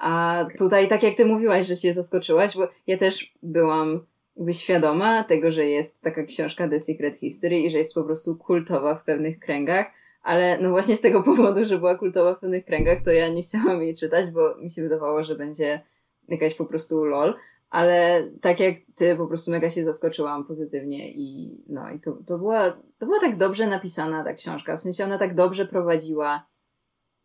[0.00, 4.00] A tutaj, tak jak ty mówiłaś, że się zaskoczyłaś, bo ja też byłam
[4.36, 8.36] jakby świadoma tego, że jest taka książka The Secret History i że jest po prostu
[8.36, 9.86] kultowa w pewnych kręgach,
[10.22, 13.42] ale no właśnie z tego powodu, że była kultowa w pewnych kręgach, to ja nie
[13.42, 15.80] chciałam jej czytać, bo mi się wydawało, że będzie
[16.28, 17.34] jakaś po prostu lol,
[17.74, 22.38] ale tak jak ty, po prostu mega się zaskoczyłam pozytywnie i no i to, to,
[22.38, 26.46] była, to była tak dobrze napisana ta książka, w sensie ona tak dobrze prowadziła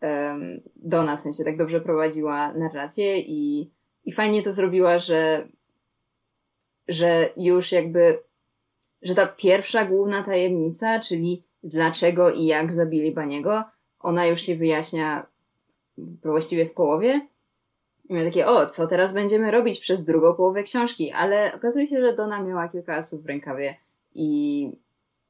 [0.01, 3.71] um, Dona, w sensie tak dobrze prowadziła narrację i,
[4.05, 5.47] i fajnie to zrobiła, że
[6.87, 8.19] że już jakby,
[9.01, 13.63] że ta pierwsza główna tajemnica, czyli dlaczego i jak zabili Baniego,
[13.99, 15.25] ona już się wyjaśnia
[16.23, 17.27] właściwie w połowie.
[18.09, 21.11] I miałem takie, o, co teraz będziemy robić przez drugą połowę książki?
[21.11, 23.75] Ale okazuje się, że Dona miała kilka asów w rękawie
[24.15, 24.71] i,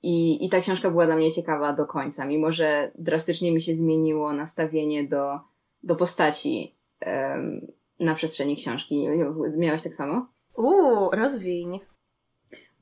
[0.03, 3.73] i, i ta książka była dla mnie ciekawa do końca, mimo że drastycznie mi się
[3.73, 5.39] zmieniło nastawienie do,
[5.83, 7.67] do postaci um,
[7.99, 9.07] na przestrzeni książki.
[9.57, 10.25] Miałaś tak samo?
[10.55, 11.79] Uuu, rozwiń.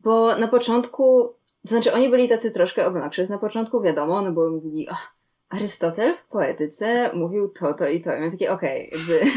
[0.04, 3.30] Bo na początku, to znaczy oni byli tacy troszkę obnoxious.
[3.30, 5.08] Na początku wiadomo, no bo mówili, oh,
[5.50, 8.10] Arystotel w poetyce mówił to, to i to.
[8.10, 9.32] I miałem takie, okej, okay, jakby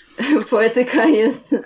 [0.50, 1.56] poetyka jest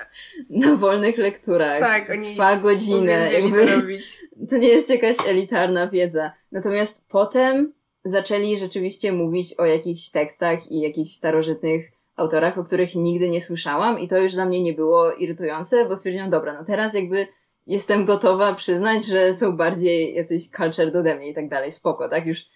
[0.51, 1.81] na wolnych lekturach.
[1.81, 3.33] Tak, oni Trwa godzinę.
[3.33, 4.21] Jakby, to, robić.
[4.51, 6.33] to nie jest jakaś elitarna wiedza.
[6.53, 7.73] Natomiast potem
[8.05, 14.01] zaczęli rzeczywiście mówić o jakichś tekstach i jakichś starożytnych autorach, o których nigdy nie słyszałam
[14.01, 17.27] i to już dla mnie nie było irytujące, bo stwierdziłam, dobra, no teraz jakby
[17.67, 22.27] jestem gotowa przyznać, że są bardziej jacyś cultured ode mnie i tak dalej, spoko, tak?
[22.27, 22.47] Już,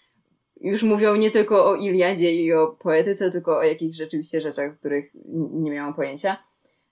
[0.60, 5.10] już mówią nie tylko o Iliadzie i o poetyce, tylko o jakichś rzeczywiście rzeczach, których
[5.52, 6.36] nie miałam pojęcia.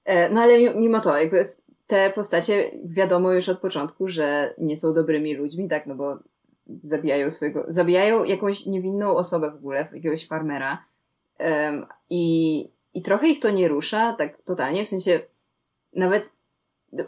[0.04, 1.42] E, no ale mimo to, jakby
[1.86, 6.18] te postacie wiadomo już od początku, że nie są dobrymi ludźmi, tak, no bo
[6.84, 10.84] zabijają swojego, zabijają jakąś niewinną osobę w ogóle, jakiegoś farmera,
[11.38, 15.20] Um, i, I trochę ich to nie rusza, tak totalnie, w sensie
[15.92, 16.24] nawet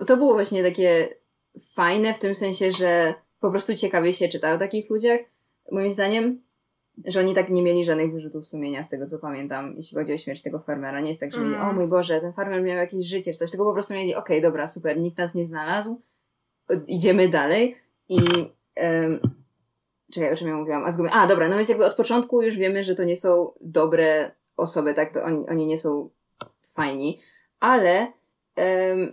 [0.06, 1.08] to było właśnie takie
[1.74, 5.20] fajne w tym sensie, że po prostu ciekawie się czyta o takich ludziach.
[5.72, 6.42] Moim zdaniem,
[7.04, 10.18] że oni tak nie mieli żadnych wyrzutów sumienia z tego, co pamiętam, jeśli chodzi o
[10.18, 11.00] śmierć tego farmera.
[11.00, 11.68] Nie jest tak, że mieli, mm.
[11.68, 14.38] o mój Boże, ten farmer miał jakieś życie czy coś, tylko po prostu mieli, okej,
[14.38, 16.00] okay, dobra, super, nikt nas nie znalazł,
[16.86, 17.76] idziemy dalej
[18.08, 18.18] i
[18.76, 19.20] um,
[20.12, 20.84] Czekaj, o czym ja mówiłam?
[20.84, 21.10] A, zgubię.
[21.10, 24.94] A, dobra, no więc jakby od początku już wiemy, że to nie są dobre osoby,
[24.94, 25.14] tak?
[25.14, 26.10] To oni, oni nie są
[26.74, 27.20] fajni,
[27.60, 28.12] ale,
[28.56, 29.12] um,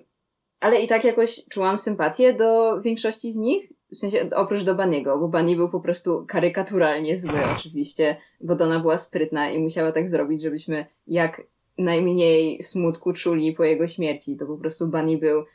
[0.60, 5.18] ale i tak jakoś czułam sympatię do większości z nich, w sensie oprócz do Baniego,
[5.18, 10.10] bo Bani był po prostu karykaturalnie zły oczywiście, bo Dona była sprytna i musiała tak
[10.10, 11.42] zrobić, żebyśmy jak
[11.78, 14.38] najmniej smutku czuli po jego śmierci.
[14.38, 15.46] To po prostu Bani był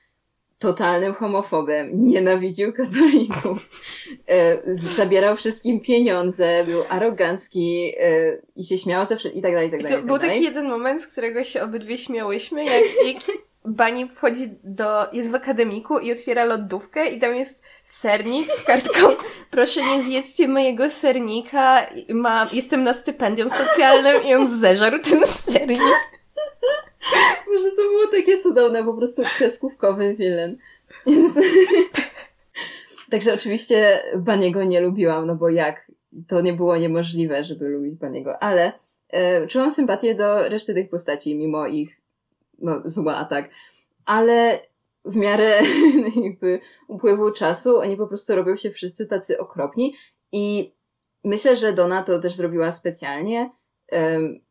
[0.60, 3.68] totalnym homofobem, nienawidził katolików,
[4.28, 9.70] e, zabierał wszystkim pieniądze, był arogancki e, i się śmiał zawsze i tak dalej, i
[9.70, 9.96] tak dalej.
[9.96, 14.48] I tak był taki jeden moment, z którego się obydwie śmiałyśmy, jak, jak Bani wchodzi
[14.64, 19.08] do, jest w akademiku i otwiera lodówkę i tam jest sernik z kartką
[19.50, 25.80] proszę nie zjedźcie mojego sernika, mam, jestem na stypendium socjalnym i on zeżarł ten sernik.
[27.54, 30.56] Może to było takie cudowne, po prostu kreskówkowy wilen.
[31.06, 31.38] Więc...
[33.10, 35.90] Także oczywiście Baniego nie lubiłam, no bo jak?
[36.28, 38.72] To nie było niemożliwe, żeby lubić Baniego, ale
[39.08, 41.99] e, czułam sympatię do reszty tych postaci, mimo ich
[42.84, 43.50] zła, tak.
[44.04, 44.60] Ale
[45.04, 45.62] w miarę
[46.24, 49.94] jakby upływu czasu oni po prostu robią się wszyscy tacy okropni
[50.32, 50.72] i
[51.24, 53.50] myślę, że Dona to też zrobiła specjalnie,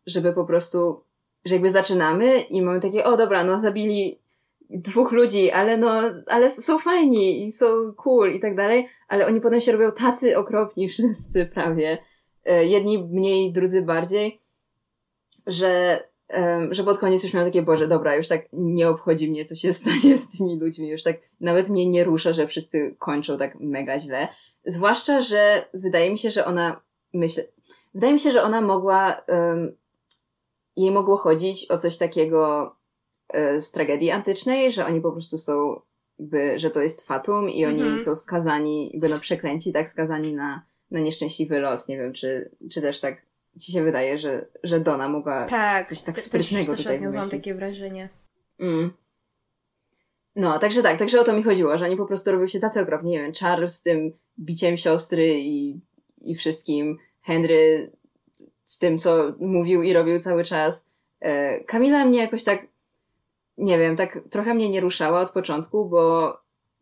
[0.05, 1.03] żeby po prostu
[1.45, 4.19] że jakby zaczynamy i mamy takie, o dobra, no zabili
[4.69, 9.41] dwóch ludzi, ale no, ale są fajni i są cool i tak dalej, ale oni
[9.41, 11.97] potem się robią tacy okropni wszyscy prawie.
[12.45, 14.39] E, jedni mniej, drudzy bardziej,
[15.47, 16.03] że,
[16.71, 19.73] że pod koniec już miałam takie, Boże, dobra, już tak nie obchodzi mnie, co się
[19.83, 23.99] stanie z tymi ludźmi, już tak nawet mnie nie rusza, że wszyscy kończą tak mega
[23.99, 24.27] źle.
[24.65, 26.81] Zwłaszcza, że wydaje mi się, że ona,
[27.13, 27.43] myślę,
[27.93, 29.71] wydaje mi się, że ona mogła um,
[30.75, 32.71] jej mogło chodzić o coś takiego
[33.29, 35.81] e, z tragedii antycznej, że oni po prostu są,
[36.19, 37.99] jakby, że to jest fatum i oni mhm.
[37.99, 41.87] są skazani, jakby no przeklęci, tak, skazani na, na nieszczęśliwy los.
[41.87, 43.28] Nie wiem, czy, czy też tak
[43.59, 47.29] ci się wydaje, że, że Dona mogła tak, coś tak sprytnego też, tutaj też mam
[47.29, 48.09] takie wrażenie.
[48.59, 48.91] Mm.
[50.35, 52.81] No, także tak, także o to mi chodziło, że oni po prostu robią się tacy
[52.81, 55.79] okropni, nie wiem, Charles z tym biciem siostry i,
[56.21, 57.91] i wszystkim, Henry
[58.65, 60.89] z tym, co mówił i robił cały czas.
[61.19, 62.67] E, Kamila mnie jakoś tak,
[63.57, 66.33] nie wiem, tak trochę mnie nie ruszała od początku, bo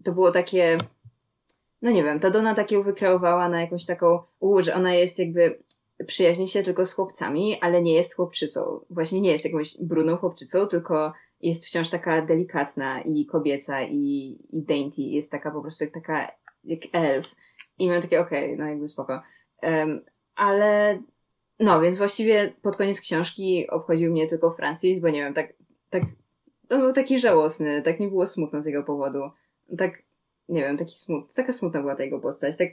[0.03, 0.77] to było takie,
[1.81, 5.59] no nie wiem, ta Dona takie wykreowała na jakąś taką, u, że ona jest jakby,
[6.05, 8.79] przyjaźni się tylko z chłopcami, ale nie jest chłopczycą.
[8.89, 14.61] Właśnie nie jest jakąś brudną chłopczycą, tylko jest wciąż taka delikatna i kobieca i, i
[14.61, 15.01] dainty.
[15.01, 16.31] Jest taka po prostu jak taka,
[16.63, 17.27] jak elf.
[17.77, 19.21] I miałem takie, okej, okay, no jakby spoko.
[19.63, 20.01] Um,
[20.35, 20.99] ale
[21.59, 25.53] no, więc właściwie pod koniec książki obchodził mnie tylko Francis, bo nie wiem, tak,
[25.89, 26.03] tak,
[26.67, 29.19] to był taki żałosny, tak mi było smutno z jego powodu.
[29.77, 30.03] Tak,
[30.49, 32.57] nie wiem, taki smut, taka smutna była ta jego postać.
[32.57, 32.69] Tak,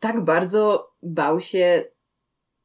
[0.00, 1.84] tak bardzo bał się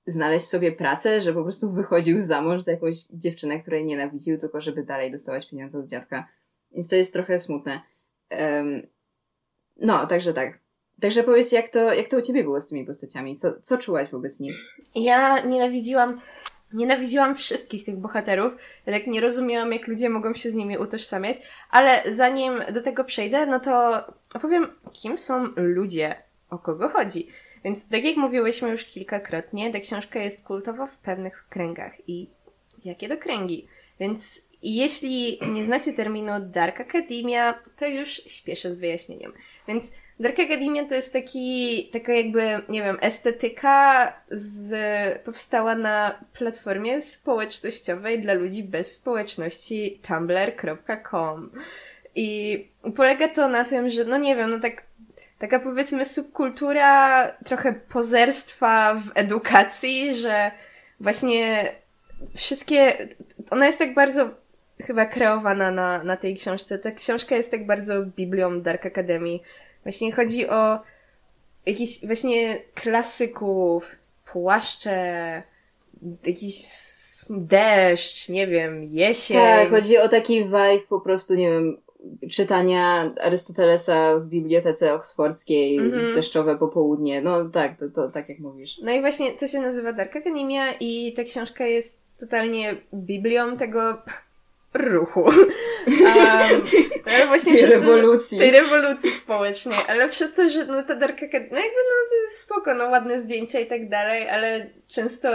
[0.07, 4.61] znaleźć sobie pracę, że po prostu wychodził za mąż za jakąś dziewczynę, której nienawidził, tylko
[4.61, 6.27] żeby dalej dostawać pieniądze od dziadka.
[6.71, 7.81] Więc to jest trochę smutne.
[8.31, 8.87] Um,
[9.77, 10.59] no, także tak.
[11.01, 13.35] Także powiedz, jak to, jak to u Ciebie było z tymi postaciami?
[13.35, 14.75] Co, co czułaś wobec nich?
[14.95, 16.21] Ja nienawidziłam,
[16.73, 18.53] nienawidziłam wszystkich tych bohaterów.
[18.85, 21.37] Tak nie rozumiałam, jak ludzie mogą się z nimi utożsamiać.
[21.69, 26.15] Ale zanim do tego przejdę, no to opowiem, kim są ludzie,
[26.49, 27.27] o kogo chodzi.
[27.63, 32.09] Więc tak jak mówiłyśmy już kilkakrotnie, ta książka jest kultowa w pewnych kręgach.
[32.09, 32.29] I
[32.85, 33.67] jakie to kręgi?
[33.99, 39.33] Więc jeśli nie znacie terminu Dark Academia, to już śpieszę z wyjaśnieniem.
[39.67, 47.01] Więc Dark Academia to jest taki, taka jakby, nie wiem, estetyka z, powstała na platformie
[47.01, 51.51] społecznościowej dla ludzi bez społeczności tumblr.com.
[52.15, 54.86] I polega to na tym, że, no nie wiem, no tak
[55.39, 60.51] taka powiedzmy subkultura trochę pozerstwa w edukacji, że
[60.99, 61.71] właśnie
[62.35, 63.07] wszystkie,
[63.51, 64.29] ona jest tak bardzo
[64.81, 66.79] chyba kreowana na, na tej książce.
[66.79, 69.39] Ta książka jest tak bardzo biblią Dark Academy.
[69.83, 70.79] Właśnie chodzi o
[71.65, 73.95] jakiś właśnie klasyków,
[74.31, 75.43] płaszcze,
[76.25, 76.55] jakiś
[77.29, 79.37] deszcz, nie wiem, jesień.
[79.37, 81.77] Tak, chodzi o taki vibe po prostu, nie wiem,
[82.31, 86.15] czytania Arystotelesa w bibliotece oksfordzkiej, mm-hmm.
[86.15, 87.21] deszczowe popołudnie.
[87.21, 88.71] No tak, to, to tak jak mówisz.
[88.81, 94.01] No i właśnie to się nazywa Dark Academia i ta książka jest totalnie biblią tego
[94.73, 95.25] ruchu.
[95.87, 96.61] Um,
[97.05, 98.37] ale właśnie tej przez rewolucji.
[98.37, 102.31] To, tej rewolucji społecznej, ale przez to, że no ta Dark Academia, no jakby no
[102.31, 105.29] spoko, no ładne zdjęcia i tak dalej, ale często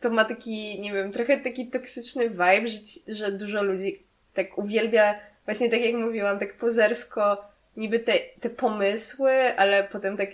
[0.00, 2.78] to ma taki, nie wiem, trochę taki toksyczny vibe, że,
[3.14, 4.02] że dużo ludzi
[4.34, 7.44] tak uwielbia właśnie tak jak mówiłam, tak pozersko
[7.76, 10.30] niby te, te pomysły, ale potem tak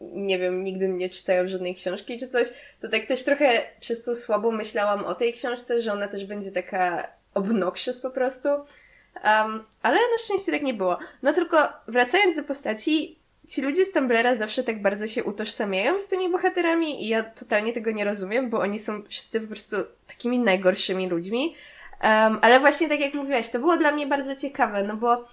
[0.00, 2.48] nie wiem, nigdy nie czytają żadnej książki czy coś,
[2.80, 6.52] to tak też trochę przez to słabo myślałam o tej książce, że ona też będzie
[6.52, 8.48] taka obnoxious po prostu.
[8.48, 10.98] Um, ale na szczęście tak nie było.
[11.22, 16.08] No tylko wracając do postaci, ci ludzie z Tumblera zawsze tak bardzo się utożsamiają z
[16.08, 20.38] tymi bohaterami i ja totalnie tego nie rozumiem, bo oni są wszyscy po prostu takimi
[20.38, 21.54] najgorszymi ludźmi.
[22.02, 25.24] Um, ale właśnie tak jak mówiłaś, to było dla mnie bardzo ciekawe, no bo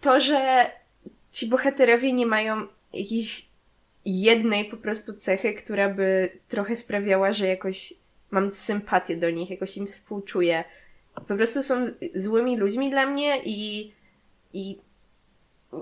[0.00, 0.70] to, że
[1.30, 3.46] ci bohaterowie nie mają jakiejś
[4.04, 7.94] jednej po prostu cechy, która by trochę sprawiała, że jakoś
[8.30, 10.64] mam sympatię do nich, jakoś im współczuję.
[11.14, 13.92] Po prostu są złymi ludźmi dla mnie i,
[14.52, 14.78] i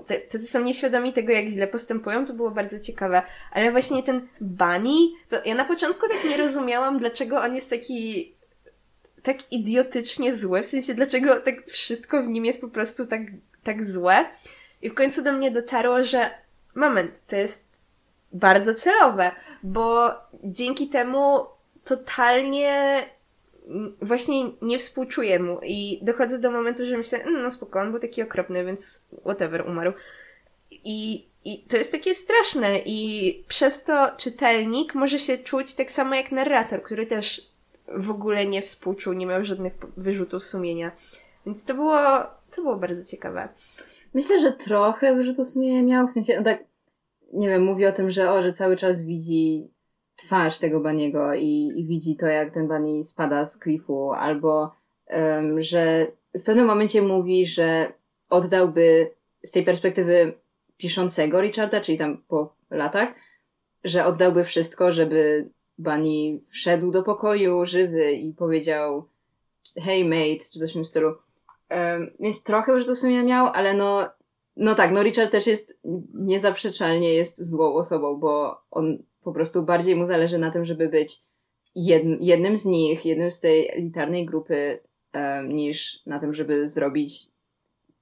[0.07, 3.21] tacy są nieświadomi tego, jak źle postępują, to było bardzo ciekawe.
[3.51, 8.31] Ale właśnie ten Bunny, to ja na początku tak nie rozumiałam, dlaczego on jest taki
[9.23, 13.21] tak idiotycznie złe, w sensie dlaczego tak wszystko w nim jest po prostu tak,
[13.63, 14.25] tak złe.
[14.81, 16.29] I w końcu do mnie dotarło, że
[16.75, 17.63] moment, to jest
[18.33, 19.31] bardzo celowe,
[19.63, 21.45] bo dzięki temu
[21.83, 23.03] totalnie
[24.01, 27.99] właśnie nie współczuję mu i dochodzę do momentu, że myślę, mm, no spoko, on był
[27.99, 29.93] taki okropny, więc whatever, umarł.
[30.71, 36.15] I, I to jest takie straszne i przez to czytelnik może się czuć tak samo
[36.15, 37.50] jak narrator, który też
[37.95, 40.91] w ogóle nie współczuł, nie miał żadnych wyrzutów sumienia.
[41.45, 41.97] Więc to było,
[42.55, 43.49] to było bardzo ciekawe.
[44.13, 46.63] Myślę, że trochę wyrzutów sumienia miał, w sensie, no tak,
[47.33, 49.67] nie wiem, mówi o tym, że o, że cały czas widzi
[50.15, 54.75] twarz tego Baniego i, i widzi to, jak ten Bani spada z klifu, albo
[55.09, 57.93] um, że w pewnym momencie mówi, że
[58.29, 59.11] oddałby
[59.43, 60.33] z tej perspektywy
[60.77, 63.09] piszącego Richarda, czyli tam po latach,
[63.83, 65.49] że oddałby wszystko, żeby
[65.81, 69.05] Bunny wszedł do pokoju żywy i powiedział
[69.77, 71.15] hey mate, czy coś w tym stylu.
[71.69, 74.09] Um, więc trochę już do sumie miał, ale no,
[74.57, 75.79] no tak, no Richard też jest
[76.13, 81.19] niezaprzeczalnie jest złą osobą, bo on po prostu bardziej mu zależy na tym, żeby być
[82.19, 84.79] jednym z nich, jednym z tej elitarnej grupy,
[85.13, 87.31] um, niż na tym, żeby zrobić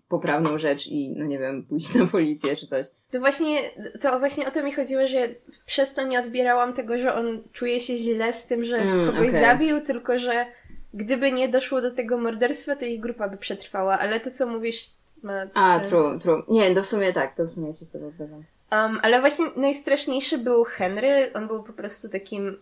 [0.09, 2.85] poprawną rzecz i, no nie wiem, pójść na policję czy coś.
[3.11, 3.59] To właśnie,
[4.01, 5.27] to właśnie o to mi chodziło, że
[5.65, 9.29] przez to nie odbierałam tego, że on czuje się źle z tym, że mm, kogoś
[9.29, 9.41] okay.
[9.41, 10.45] zabił, tylko że
[10.93, 14.89] gdyby nie doszło do tego morderstwa, to ich grupa by przetrwała, ale to, co mówisz,
[15.23, 15.89] ma A, sens.
[15.89, 16.43] true, true.
[16.47, 18.43] Nie, to w sumie tak, to w sumie się z tobą zgadzam.
[18.71, 21.33] Um, ale właśnie najstraszniejszy był Henry.
[21.33, 22.57] On był po prostu takim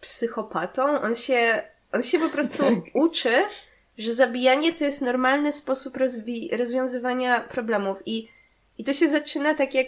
[0.00, 1.00] psychopatą.
[1.00, 2.74] On się, on się po prostu tak.
[2.94, 3.32] uczy,
[4.00, 7.98] że zabijanie to jest normalny sposób rozwi- rozwiązywania problemów.
[8.06, 8.28] I,
[8.78, 9.86] I to się zaczyna tak jak.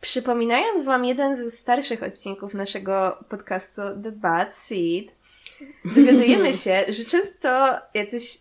[0.00, 5.14] Przypominając Wam jeden ze starszych odcinków naszego podcastu The Bad Seed,
[5.84, 8.38] dowiadujemy się, że często jacyś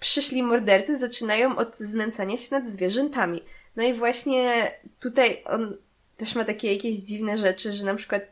[0.00, 3.42] przyszli mordercy zaczynają od znęcania się nad zwierzętami.
[3.76, 4.70] No i właśnie
[5.00, 5.76] tutaj on
[6.16, 8.22] też ma takie jakieś dziwne rzeczy, że na przykład,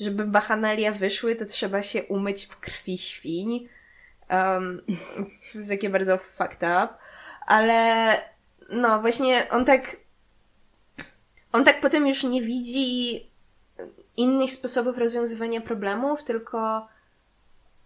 [0.00, 3.68] żeby bachanalia wyszły, to trzeba się umyć w krwi świń.
[4.30, 4.82] Um,
[5.54, 6.88] jest takie bardzo fucked up.
[7.46, 8.06] Ale
[8.68, 9.96] no właśnie on tak
[11.52, 13.26] on tak potem już nie widzi
[14.16, 16.88] innych sposobów rozwiązywania problemów, tylko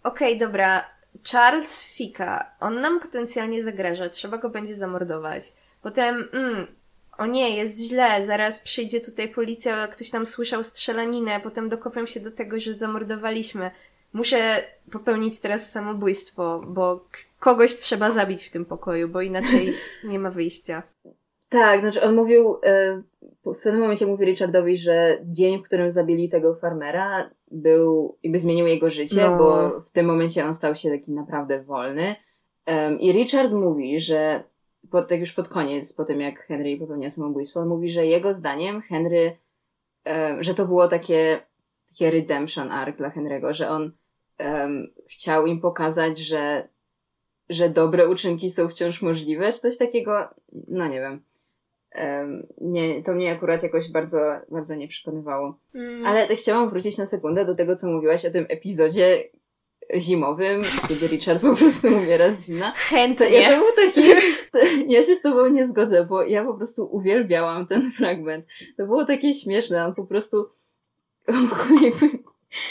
[0.02, 0.84] okej, okay, dobra,
[1.32, 5.52] Charles Fika, on nam potencjalnie zagraża, trzeba go będzie zamordować.
[5.82, 6.66] Potem, mm,
[7.18, 12.20] o nie, jest źle, zaraz przyjdzie tutaj policja, ktoś tam słyszał strzelaninę, potem dokopią się
[12.20, 13.70] do tego, że zamordowaliśmy.
[14.14, 14.36] Muszę
[14.92, 17.04] popełnić teraz samobójstwo, bo
[17.40, 19.74] kogoś trzeba zabić w tym pokoju, bo inaczej
[20.10, 20.82] nie ma wyjścia.
[21.48, 23.02] Tak, znaczy on mówił, e,
[23.44, 28.66] w pewnym momencie mówi Richardowi, że dzień, w którym zabili tego farmera, był, jakby zmienił
[28.66, 29.38] jego życie, no.
[29.38, 32.16] bo w tym momencie on stał się taki naprawdę wolny.
[33.00, 34.44] I Richard mówi, że
[34.90, 38.80] tak już pod koniec, po tym jak Henry popełnia samobójstwo, on mówi, że jego zdaniem
[38.82, 39.36] Henry,
[40.40, 41.40] że to było takie,
[41.88, 43.92] takie redemption arc dla Henry'ego, że on
[44.40, 46.68] um, chciał im pokazać, że,
[47.48, 50.28] że dobre uczynki są wciąż możliwe, czy coś takiego,
[50.68, 51.22] no nie wiem.
[51.94, 54.18] Um, nie, to mnie akurat jakoś bardzo,
[54.50, 55.58] bardzo nie przekonywało.
[55.74, 56.06] Mm.
[56.06, 59.24] Ale chciałam wrócić na sekundę do tego, co mówiłaś o tym epizodzie,
[59.96, 62.72] zimowym, kiedy Richard po prostu umiera z zimna.
[62.76, 63.26] Chętnie.
[63.26, 64.08] To, ja, to był taki,
[64.52, 68.46] to, ja się z tobą nie zgodzę, bo ja po prostu uwielbiałam ten fragment.
[68.76, 70.50] To było takie śmieszne, on po prostu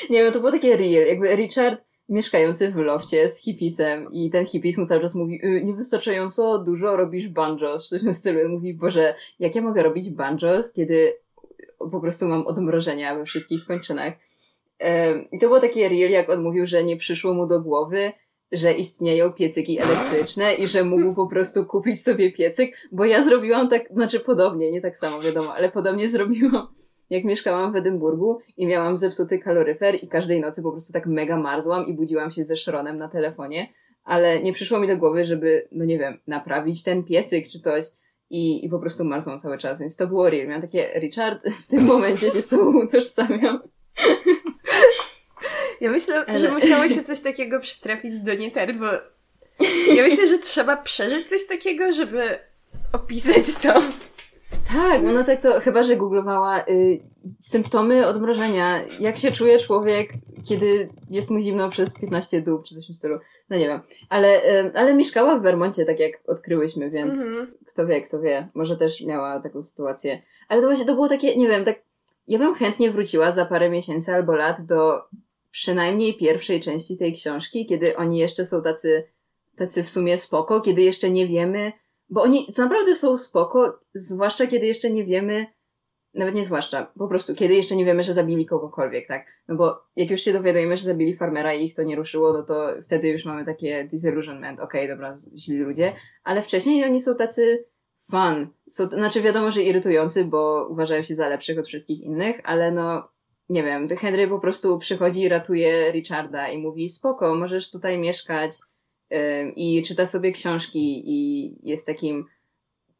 [0.09, 4.45] nie wiem, to było takie real, jakby Richard mieszkający w lofcie z hipisem i ten
[4.45, 8.49] hipis mu cały czas mówi y, niewystarczająco dużo robisz banjos, w tym stylu.
[8.49, 11.13] Mówi, Boże, jak ja mogę robić banjos, kiedy
[11.91, 14.13] po prostu mam odmrożenia we wszystkich kończynach.
[15.31, 18.11] I to było takie real, jak on mówił, że nie przyszło mu do głowy,
[18.51, 23.69] że istnieją piecyki elektryczne i że mógł po prostu kupić sobie piecyk, bo ja zrobiłam
[23.69, 26.67] tak, znaczy podobnie, nie tak samo wiadomo, ale podobnie zrobiłam,
[27.13, 31.37] jak mieszkałam w Edynburgu i miałam zepsuty kaloryfer i każdej nocy po prostu tak mega
[31.37, 35.67] marzłam i budziłam się ze szronem na telefonie, ale nie przyszło mi do głowy, żeby,
[35.71, 37.85] no nie wiem, naprawić ten piecyk czy coś
[38.29, 40.47] i, i po prostu marzłam cały czas, więc to było real.
[40.47, 43.61] Miałam takie, Richard, w tym momencie się z tobą utożsamiam.
[45.81, 46.39] Ja myślę, Ale...
[46.39, 48.85] że musiało się coś takiego przytrafić do Nietert, bo
[49.95, 52.21] ja myślę, że trzeba przeżyć coś takiego, żeby
[52.93, 53.81] opisać to.
[54.67, 56.99] Tak, ona tak to, chyba że googlowała y,
[57.39, 58.81] symptomy odmrożenia.
[58.99, 60.13] Jak się czuje człowiek,
[60.45, 63.19] kiedy jest mu zimno przez 15 dób, czy coś w tym stylu.
[63.49, 63.79] No nie wiem.
[64.09, 67.53] Ale, y, ale mieszkała w Vermoncie, tak jak odkryłyśmy, więc mhm.
[67.65, 68.47] kto wie, kto wie.
[68.53, 70.21] Może też miała taką sytuację.
[70.47, 71.81] Ale to właśnie to było takie, nie wiem, tak
[72.27, 75.01] ja bym chętnie wróciła za parę miesięcy albo lat do
[75.51, 79.03] przynajmniej pierwszej części tej książki, kiedy oni jeszcze są tacy,
[79.55, 81.71] tacy w sumie spoko, kiedy jeszcze nie wiemy,
[82.13, 85.45] bo oni co naprawdę są spoko, zwłaszcza kiedy jeszcze nie wiemy,
[86.13, 89.25] nawet nie zwłaszcza, po prostu kiedy jeszcze nie wiemy, że zabili kogokolwiek, tak?
[89.47, 92.43] No bo jak już się dowiadujemy, że zabili farmera i ich to nie ruszyło, no
[92.43, 97.15] to wtedy już mamy takie disillusionment, okej, okay, dobra, źli ludzie, ale wcześniej oni są
[97.15, 97.65] tacy
[98.11, 98.47] fun.
[98.69, 103.09] Są, znaczy wiadomo, że irytujący, bo uważają się za lepszych od wszystkich innych, ale no
[103.49, 108.51] nie wiem, Henry po prostu przychodzi i ratuje Richarda i mówi spoko, możesz tutaj mieszkać
[109.55, 112.25] i czyta sobie książki i jest takim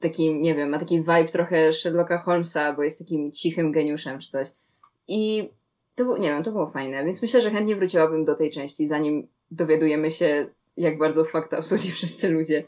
[0.04, 4.30] takim, nie wiem, ma taki vibe trochę Sherlocka Holmesa, bo jest takim cichym geniuszem czy
[4.30, 4.48] coś.
[5.08, 5.50] I
[5.96, 8.88] to było, nie wiem, to było fajne, więc myślę, że chętnie wróciłabym do tej części,
[8.88, 10.48] zanim dowiadujemy się,
[10.78, 12.64] jak bardzo fakta są ci wszyscy ludzie.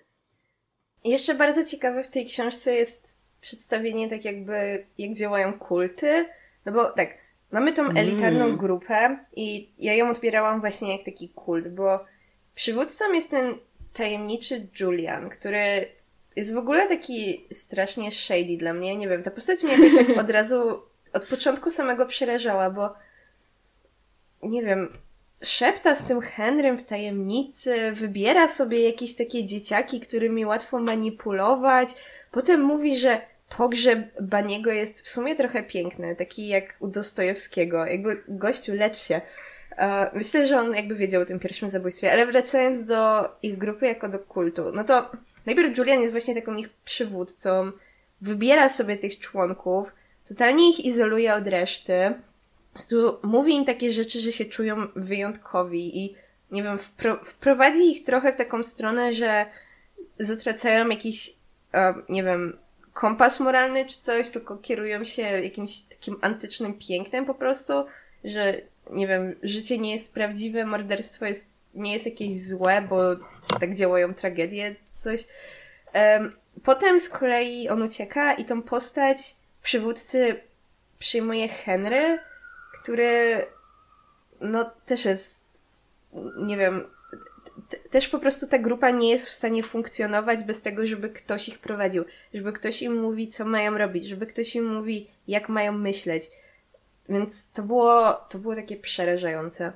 [1.03, 6.25] Jeszcze bardzo ciekawe w tej książce jest przedstawienie tak jakby, jak działają kulty.
[6.65, 7.17] No bo tak,
[7.51, 8.57] mamy tą elitarną mm.
[8.57, 12.05] grupę i ja ją odbierałam właśnie jak taki kult, bo
[12.55, 13.55] przywódcą jest ten
[13.93, 15.87] tajemniczy Julian, który
[16.35, 18.95] jest w ogóle taki strasznie shady dla mnie.
[18.95, 20.81] Nie wiem, ta postać mnie jakoś tak od razu,
[21.13, 22.93] od początku samego przerażała, bo
[24.43, 24.97] nie wiem,
[25.43, 31.89] szepta z tym Henrym w tajemnicy, wybiera sobie jakieś takie dzieciaki, którymi łatwo manipulować.
[32.31, 33.21] Potem mówi, że
[33.57, 37.85] pogrzeb Baniego jest w sumie trochę piękny, taki jak u Dostojewskiego.
[37.85, 39.21] Jakby gościu lecz się.
[39.77, 43.85] E, myślę, że on jakby wiedział o tym pierwszym zabójstwie, ale wracając do ich grupy
[43.85, 45.11] jako do kultu, no to
[45.45, 47.71] najpierw Julian jest właśnie taką ich przywódcą,
[48.21, 49.87] wybiera sobie tych członków,
[50.27, 52.13] totalnie ich izoluje od reszty,
[52.67, 56.15] po prostu mówi im takie rzeczy, że się czują wyjątkowi i
[56.51, 59.45] nie wiem, wpro wprowadzi ich trochę w taką stronę, że
[60.19, 61.33] zatracają jakiś,
[61.73, 62.57] e, nie wiem,
[62.93, 67.73] kompas moralny czy coś, tylko kierują się jakimś takim antycznym pięknem po prostu,
[68.23, 68.61] że
[68.91, 73.15] nie wiem, życie nie jest prawdziwe, morderstwo jest, nie jest jakieś złe, bo
[73.59, 75.27] tak działają tragedie, coś.
[76.63, 80.39] Potem z kolei on ucieka i tą postać przywódcy
[80.99, 82.19] przyjmuje Henry,
[82.73, 83.45] który
[84.41, 85.41] no też jest,
[86.37, 86.87] nie wiem,
[87.91, 91.59] też po prostu ta grupa nie jest w stanie funkcjonować bez tego, żeby ktoś ich
[91.59, 96.31] prowadził, żeby ktoś im mówi, co mają robić, żeby ktoś im mówi, jak mają myśleć.
[97.09, 99.73] Więc to było, to było takie przerażające.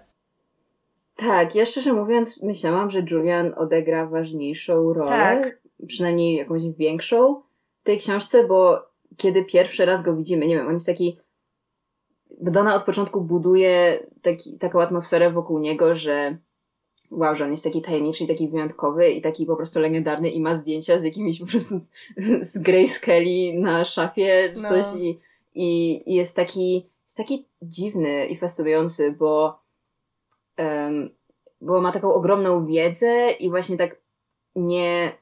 [1.16, 5.62] Tak, ja szczerze mówiąc myślałam, że Julian odegra ważniejszą rolę, tak.
[5.88, 7.42] przynajmniej jakąś większą
[7.82, 8.86] w tej książce, bo
[9.18, 11.18] kiedy pierwszy raz go widzimy, nie wiem, on jest taki
[12.42, 16.38] Dona od początku buduje taki, taką atmosferę wokół niego, że
[17.12, 20.42] wow, że on jest taki tajemniczy i taki wyjątkowy i taki po prostu legendarny i
[20.42, 21.80] ma zdjęcia z jakimiś po prostu
[22.18, 24.70] z, z Grace Kelly na szafie czy no.
[24.70, 25.20] coś i,
[25.56, 29.60] i, i jest taki jest taki dziwny i fascynujący, bo
[30.57, 31.10] um,
[31.62, 34.01] bo ma taką ogromną wiedzę i właśnie tak
[34.55, 35.18] nie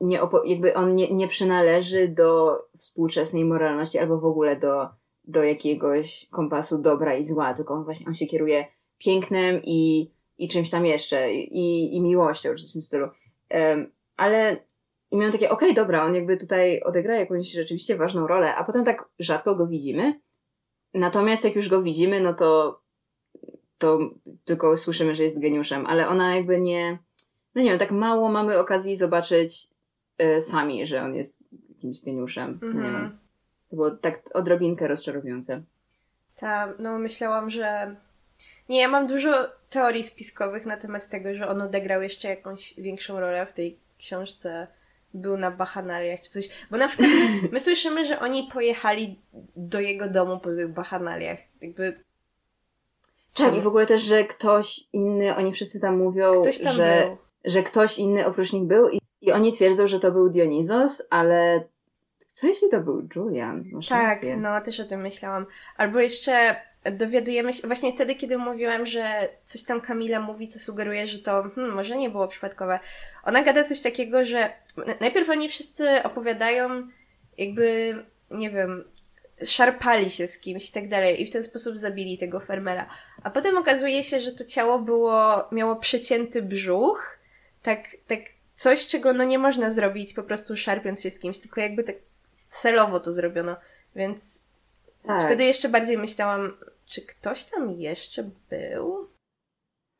[0.00, 4.88] nie jakby on nie, nie przynależy do współczesnej moralności albo w ogóle do
[5.24, 8.66] do jakiegoś kompasu dobra i zła, tylko on właśnie on się kieruje
[8.98, 13.08] pięknem i, i czymś tam jeszcze, i, i miłością, w tym stylu.
[13.50, 14.56] Um, ale
[15.10, 18.84] i takie, okej, okay, dobra, on jakby tutaj odegra jakąś rzeczywiście ważną rolę, a potem
[18.84, 20.20] tak rzadko go widzimy.
[20.94, 22.80] Natomiast jak już go widzimy, no to,
[23.78, 23.98] to
[24.44, 26.98] tylko słyszymy, że jest geniuszem, ale ona jakby nie,
[27.54, 29.68] no nie wiem, tak mało mamy okazji zobaczyć
[30.22, 31.38] y, sami, że on jest
[31.68, 32.58] jakimś geniuszem.
[32.58, 32.74] -hmm.
[32.74, 32.92] Nie mhm.
[32.94, 33.18] wiem.
[33.70, 35.62] To było tak odrobinkę rozczarowujące.
[36.36, 37.96] Tak, no myślałam, że...
[38.68, 39.32] Nie, ja mam dużo
[39.70, 44.66] teorii spiskowych na temat tego, że on odegrał jeszcze jakąś większą rolę w tej książce.
[45.14, 46.48] Był na bachanaliach czy coś.
[46.70, 49.18] Bo na przykład my, my słyszymy, że oni pojechali
[49.56, 51.38] do jego domu po tych bachanaliach.
[51.60, 52.00] Jakby...
[53.34, 56.32] Tak, i w ogóle też, że ktoś inny, oni wszyscy tam mówią,
[56.64, 60.30] tam że, że ktoś inny oprócz nich był i, i oni twierdzą, że to był
[60.30, 61.64] Dionizos, ale
[62.32, 63.64] co jeśli to był Julian?
[63.72, 64.36] Masz tak, rację.
[64.36, 65.46] no też o tym myślałam.
[65.76, 71.06] Albo jeszcze dowiadujemy się, właśnie wtedy, kiedy mówiłam, że coś tam Kamila mówi, co sugeruje,
[71.06, 72.80] że to hmm, może nie było przypadkowe.
[73.24, 74.52] Ona gada coś takiego, że
[75.00, 76.88] najpierw oni wszyscy opowiadają,
[77.38, 77.94] jakby,
[78.30, 78.84] nie wiem,
[79.44, 82.88] szarpali się z kimś i tak dalej i w ten sposób zabili tego fermera.
[83.22, 87.18] A potem okazuje się, że to ciało było, miało przecięty brzuch,
[87.62, 88.20] tak, tak
[88.54, 91.96] coś, czego no nie można zrobić po prostu szarpiąc się z kimś, tylko jakby tak
[92.46, 93.56] celowo to zrobiono,
[93.96, 94.44] więc
[95.02, 95.22] tak.
[95.24, 99.08] wtedy jeszcze bardziej myślałam, czy ktoś tam jeszcze był?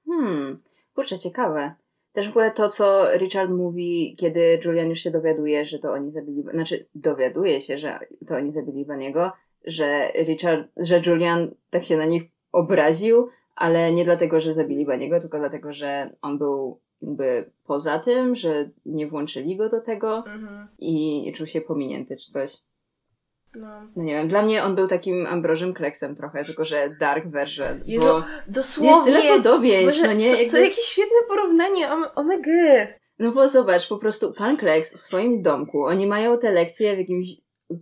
[0.07, 0.63] Hmm,
[0.95, 1.75] kurczę, ciekawe.
[2.13, 6.13] Też w ogóle to, co Richard mówi, kiedy Julian już się dowiaduje, że to oni
[6.13, 7.99] zabili, znaczy dowiaduje się, że
[8.29, 9.33] to oni zabili Baniego,
[9.65, 12.23] że Richard, że Julian tak się na nich
[12.53, 18.35] obraził, ale nie dlatego, że zabili Baniego, tylko dlatego, że on był jakby poza tym,
[18.37, 20.69] że nie włączyli go do tego mhm.
[20.79, 22.57] i czuł się pominięty czy coś.
[23.55, 23.69] No.
[23.97, 24.03] no.
[24.03, 27.81] nie wiem, dla mnie on był takim Ambrożym Kleksem trochę, tylko że dark version.
[27.87, 29.13] Jezu, bo dosłownie.
[29.13, 30.25] Jest tyle podobieństw, no nie?
[30.25, 30.51] Co, Jakby...
[30.51, 32.87] co jakieś świetne porównanie, omega.
[33.19, 36.99] No bo zobacz, po prostu pan Kleks w swoim domku, oni mają te lekcje w
[36.99, 37.29] jakimś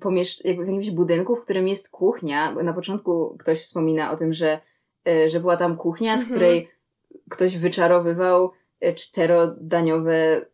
[0.00, 2.54] pomiesz- jakby w jakimś budynku, w którym jest kuchnia.
[2.54, 4.60] Na początku ktoś wspomina o tym, że,
[5.08, 6.36] e, że była tam kuchnia, z mhm.
[6.36, 6.70] której
[7.28, 10.46] ktoś wyczarowywał E, czterodaniowe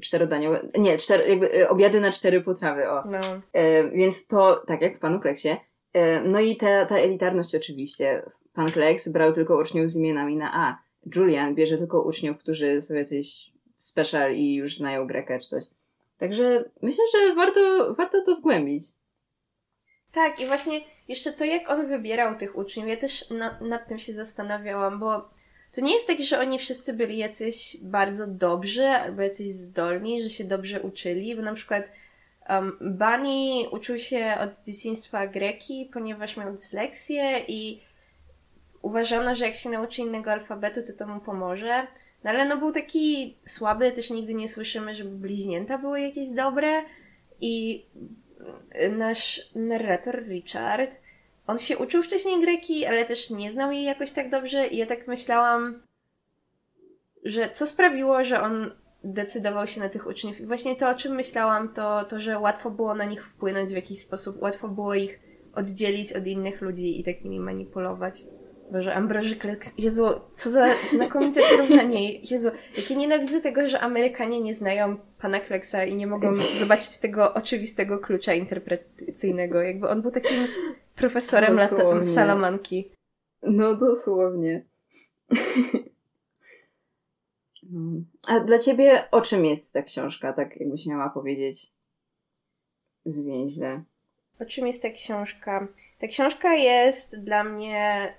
[0.00, 3.04] czterodaniowe, nie, cztery, jakby e, obiady na cztery potrawy, o.
[3.04, 3.18] No.
[3.52, 5.56] E, więc to, tak jak w Panu Kleksie.
[5.92, 8.22] E, no i ta, ta elitarność oczywiście.
[8.54, 10.78] Pan Kleks brał tylko uczniów z imionami na A.
[11.16, 15.64] Julian bierze tylko uczniów, którzy są jacyś special i już znają Grekę czy coś.
[16.18, 18.84] Także myślę, że warto, warto to zgłębić.
[20.12, 23.98] Tak, i właśnie jeszcze to, jak on wybierał tych uczniów, ja też na, nad tym
[23.98, 25.28] się zastanawiałam, bo
[25.72, 30.30] to nie jest tak, że oni wszyscy byli jacyś bardzo dobrzy albo jacyś zdolni, że
[30.30, 31.90] się dobrze uczyli, bo na przykład
[32.48, 37.82] um, Bunny uczył się od dzieciństwa greki, ponieważ miał dysleksję i
[38.82, 41.86] uważano, że jak się nauczy innego alfabetu, to to mu pomoże.
[42.24, 46.82] No ale no był taki słaby, też nigdy nie słyszymy, żeby bliźnięta były jakieś dobre.
[47.40, 47.84] I
[48.90, 50.96] nasz narrator Richard,
[51.46, 54.86] on się uczył wcześniej greki, ale też nie znał jej jakoś tak dobrze i ja
[54.86, 55.82] tak myślałam,
[57.24, 58.70] że co sprawiło, że on
[59.04, 60.40] decydował się na tych uczniów.
[60.40, 63.76] I właśnie to, o czym myślałam, to, to, że łatwo było na nich wpłynąć w
[63.76, 65.20] jakiś sposób, łatwo było ich
[65.54, 68.24] oddzielić od innych ludzi i tak nimi manipulować.
[68.72, 72.12] Boże, Ambroży Kleks, Jezu, co za znakomite porównanie.
[72.18, 76.98] Jezu, jak ja nienawidzę tego, że Amerykanie nie znają pana Kleksa i nie mogą zobaczyć
[76.98, 79.62] tego oczywistego klucza interpretacyjnego.
[79.62, 80.46] Jakby on był takim
[80.94, 82.90] profesorem lata- Salamanki.
[83.42, 84.64] No dosłownie.
[88.22, 91.72] A dla ciebie o czym jest ta książka, tak jakbyś miała powiedzieć
[93.04, 93.82] zwięźle?
[94.40, 95.68] O czym jest ta książka?
[95.98, 98.14] Ta książka jest dla mnie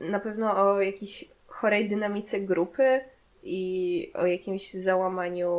[0.00, 3.00] na pewno o jakiejś chorej dynamice grupy
[3.42, 5.50] i o jakimś załamaniu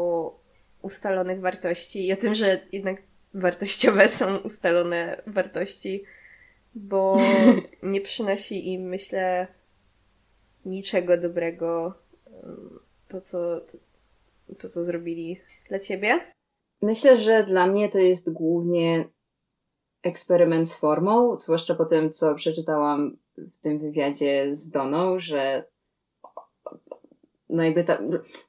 [0.82, 3.02] ustalonych wartości i o tym, że jednak
[3.34, 6.04] wartościowe są ustalone wartości,
[6.76, 7.18] bo
[7.84, 9.48] nie przynosi im, myślę,
[10.66, 11.94] niczego dobrego
[13.08, 13.78] to, co, to,
[14.60, 16.20] to, co zrobili dla ciebie?
[16.82, 19.06] Myślę, że dla mnie to jest głównie
[20.04, 25.64] eksperyment z formą, zwłaszcza po tym, co przeczytałam w tym wywiadzie z Doną, że
[27.50, 28.00] no jakby ta,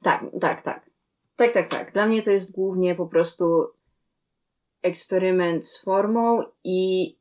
[0.01, 0.89] tak, tak, tak.
[1.35, 1.93] Tak, tak, tak.
[1.93, 3.67] Dla mnie to jest głównie po prostu
[4.83, 7.15] eksperyment z formą i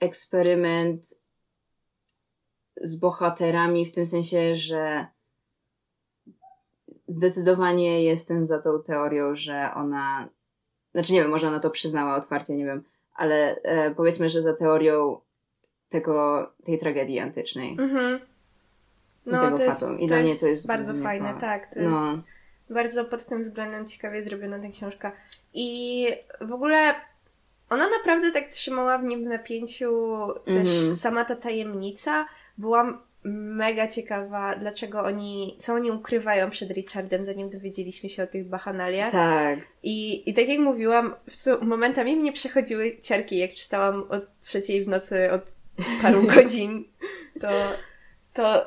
[0.00, 1.14] eksperyment
[2.82, 5.06] z bohaterami w tym sensie, że
[7.08, 10.28] zdecydowanie jestem za tą teorią, że ona,
[10.92, 12.84] znaczy nie wiem, może ona to przyznała otwarcie, nie wiem,
[13.14, 15.20] ale e, powiedzmy, że za teorią
[15.88, 17.76] tego, tej tragedii antycznej.
[17.78, 18.20] Mhm.
[19.26, 21.74] No, to jest, I to, jest to jest bardzo fajne, tak.
[21.74, 22.10] To no.
[22.10, 22.22] jest
[22.70, 25.12] bardzo pod tym względem ciekawie zrobiona ta książka.
[25.54, 26.06] I
[26.40, 26.94] w ogóle
[27.70, 29.92] ona naprawdę tak trzymała w nim w napięciu
[30.44, 32.26] też mm sama ta tajemnica.
[32.58, 38.48] Byłam mega ciekawa, dlaczego oni, co oni ukrywają przed Richardem, zanim dowiedzieliśmy się o tych
[38.48, 39.12] bachanaliach.
[39.12, 39.58] Tak.
[39.82, 41.14] I, i tak jak mówiłam,
[41.62, 45.52] momentami mnie przechodziły ciarki, jak czytałam o trzeciej w nocy od
[46.02, 46.84] paru godzin,
[47.40, 47.48] to,
[48.32, 48.66] to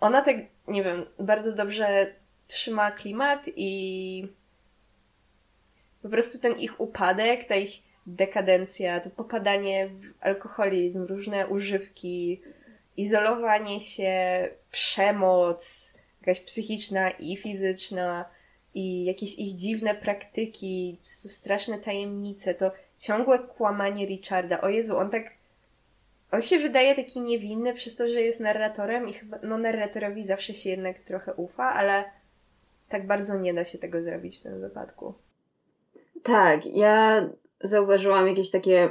[0.00, 0.36] ona tak,
[0.68, 2.14] nie wiem, bardzo dobrze
[2.46, 4.28] trzyma klimat i
[6.02, 12.40] po prostu ten ich upadek, ta ich dekadencja, to popadanie w alkoholizm, różne używki,
[12.96, 18.24] izolowanie się, przemoc, jakaś psychiczna i fizyczna,
[18.74, 24.60] i jakieś ich dziwne praktyki, straszne tajemnice, to ciągłe kłamanie Richarda.
[24.60, 25.24] O Jezu, on tak.
[26.32, 30.54] On się wydaje taki niewinny przez to, że jest narratorem i chyba, no narratorowi zawsze
[30.54, 32.04] się jednak trochę ufa, ale
[32.88, 35.14] tak bardzo nie da się tego zrobić w tym wypadku.
[36.22, 37.28] Tak, ja
[37.60, 38.90] zauważyłam jakieś takie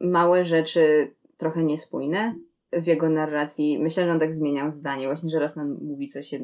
[0.00, 2.34] małe rzeczy trochę niespójne
[2.72, 3.78] w jego narracji.
[3.78, 6.34] Myślę, że on tak zmieniał zdanie, właśnie, że raz nam mówi coś,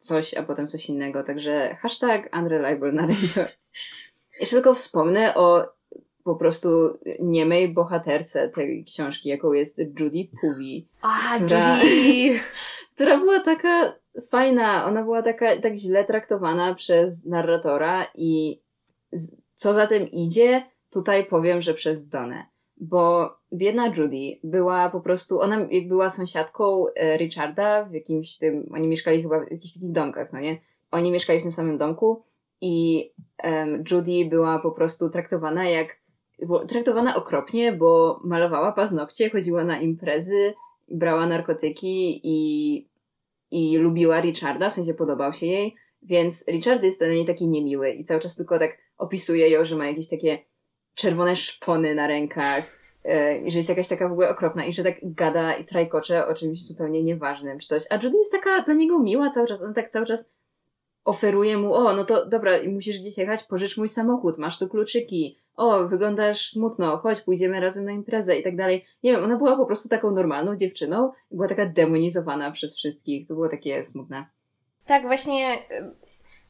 [0.00, 3.46] coś a potem coś innego, także hashtag unreliable narrator.
[4.40, 5.68] Jeszcze tylko wspomnę o
[6.24, 10.86] po prostu niemej bohaterce tej książki, jaką jest Judy Puvi.
[11.02, 12.40] A, która, Judy!
[12.94, 13.94] która była taka
[14.30, 18.60] fajna, ona była taka, tak źle traktowana przez narratora i
[19.58, 22.46] co za tym idzie, tutaj powiem, że przez Donę
[22.80, 28.88] bo biedna Judy była po prostu, ona była sąsiadką e, Richarda w jakimś tym, oni
[28.88, 30.58] mieszkali chyba w jakichś takich domkach, no nie?
[30.90, 32.22] Oni mieszkali w tym samym domku
[32.60, 33.10] i
[33.44, 36.00] um, Judy była po prostu traktowana jak,
[36.68, 40.54] traktowana okropnie, bo malowała paznokcie, chodziła na imprezy,
[40.88, 42.88] brała narkotyki i,
[43.50, 47.90] i lubiła Richarda, w sensie podobał się jej, więc Richard jest dla niej taki niemiły
[47.90, 50.38] i cały czas tylko tak opisuje ją, że ma jakieś takie
[50.94, 54.94] czerwone szpony na rękach, yy, że jest jakaś taka w ogóle okropna i że tak
[55.02, 57.82] gada i trajkocze o czymś zupełnie nieważnym czy coś.
[57.90, 60.30] A Judy jest taka dla niego miła cały czas, on tak cały czas
[61.04, 65.38] oferuje mu, o, no to dobra, musisz gdzieś jechać, pożycz mój samochód, masz tu kluczyki,
[65.56, 68.84] o, wyglądasz smutno, chodź, pójdziemy razem na imprezę i tak dalej.
[69.02, 73.28] Nie wiem, ona była po prostu taką normalną dziewczyną i była taka demonizowana przez wszystkich.
[73.28, 74.26] To było takie smutne.
[74.86, 75.58] Tak, właśnie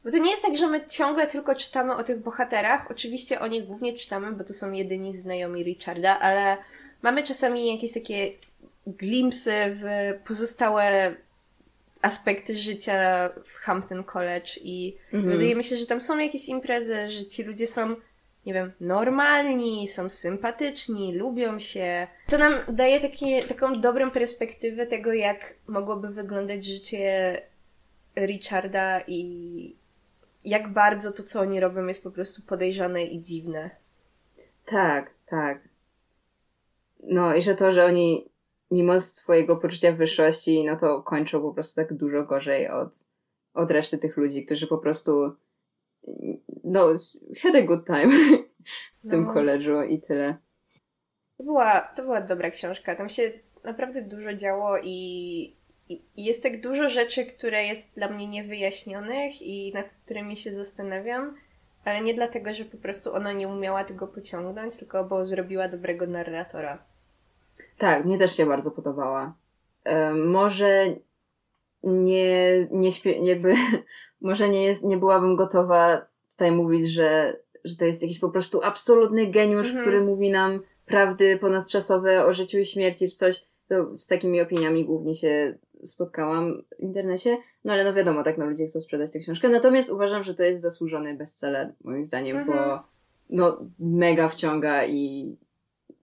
[0.09, 2.91] bo to nie jest tak, że my ciągle tylko czytamy o tych bohaterach.
[2.91, 6.57] Oczywiście o nich głównie czytamy, bo to są jedyni znajomi Richarda, ale
[7.01, 8.31] mamy czasami jakieś takie
[8.87, 11.15] glimpsy w pozostałe
[12.01, 15.33] aspekty życia w Hampton College i mhm.
[15.33, 17.95] wydaje mi się, że tam są jakieś imprezy, że ci ludzie są
[18.45, 22.07] nie wiem, normalni, są sympatyczni, lubią się.
[22.27, 27.41] To nam daje takie, taką dobrą perspektywę tego, jak mogłoby wyglądać życie
[28.17, 29.78] Richarda i
[30.49, 33.69] jak bardzo to, co oni robią, jest po prostu podejrzane i dziwne.
[34.65, 35.69] Tak, tak.
[37.03, 38.29] No i że to, że oni
[38.71, 42.89] mimo swojego poczucia wyższości, no to kończą po prostu tak dużo gorzej od,
[43.53, 45.35] od reszty tych ludzi, którzy po prostu
[46.63, 46.87] no,
[47.43, 48.09] had a good time
[49.03, 49.33] w tym no.
[49.33, 50.37] koledżu i tyle.
[51.37, 52.95] To była, to była dobra książka.
[52.95, 53.31] Tam się
[53.63, 55.55] naprawdę dużo działo i,
[56.17, 61.35] jest tak dużo rzeczy, które jest dla mnie niewyjaśnionych i nad którymi się zastanawiam,
[61.85, 66.07] ale nie dlatego, że po prostu ona nie umiała tego pociągnąć, tylko bo zrobiła dobrego
[66.07, 66.83] narratora.
[67.77, 69.33] Tak, mnie też się bardzo podobała.
[70.15, 70.95] może
[71.83, 73.53] nie, nie śpie, jakby,
[74.21, 78.63] może nie jest, nie byłabym gotowa tutaj mówić, że, że to jest jakiś po prostu
[78.63, 79.83] absolutny geniusz, mhm.
[79.83, 83.45] który mówi nam prawdy ponadczasowe o życiu i śmierci czy coś.
[83.67, 87.37] To z takimi opiniami głównie się spotkałam w internecie.
[87.63, 89.49] No ale no wiadomo, tak no ludzie chcą sprzedać tę książkę.
[89.49, 92.57] Natomiast uważam, że to jest zasłużony bestseller, moim zdaniem, mhm.
[92.57, 92.83] bo
[93.29, 95.35] no mega wciąga i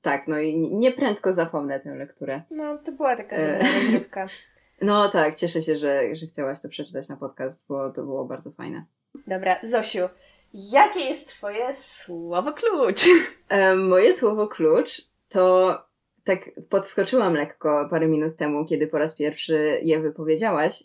[0.03, 2.43] tak, no i nie prędko zapomnę tę lekturę.
[2.51, 4.27] No, to była taka e, rozrywka.
[4.83, 8.51] No tak, cieszę się, że, że chciałaś to przeczytać na podcast, bo to było bardzo
[8.51, 8.85] fajne.
[9.27, 10.09] Dobra, Zosiu,
[10.55, 13.01] jakie jest Twoje słowo klucz?
[13.49, 15.79] E, moje słowo klucz to
[16.27, 20.85] tak podskoczyłam lekko parę minut temu, kiedy po raz pierwszy je wypowiedziałaś,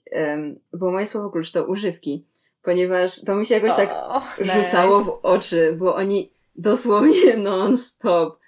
[0.74, 2.26] bo moje słowo klucz to używki,
[2.64, 3.90] ponieważ to mi się jakoś tak
[4.40, 5.12] rzucało nice.
[5.12, 8.40] w oczy, bo oni dosłownie non-stop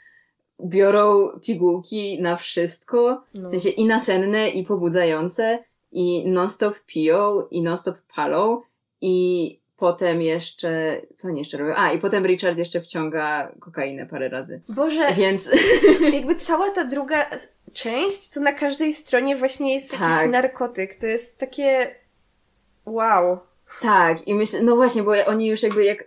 [0.66, 3.48] biorą pigułki na wszystko, no.
[3.48, 8.62] w sensie i nasenne, i pobudzające, i non-stop piją, i non-stop palą,
[9.02, 11.74] i potem jeszcze, co oni jeszcze robią?
[11.76, 14.62] A, i potem Richard jeszcze wciąga kokainę parę razy.
[14.70, 15.52] Boże, więc...
[16.14, 17.30] jakby cała ta druga
[17.74, 20.02] część, to na każdej stronie właśnie jest tak.
[20.02, 20.96] jakiś narkotyk.
[20.96, 21.96] To jest takie...
[22.86, 23.38] Wow.
[23.82, 26.04] Tak, i myślę, no właśnie, bo oni już jakby jak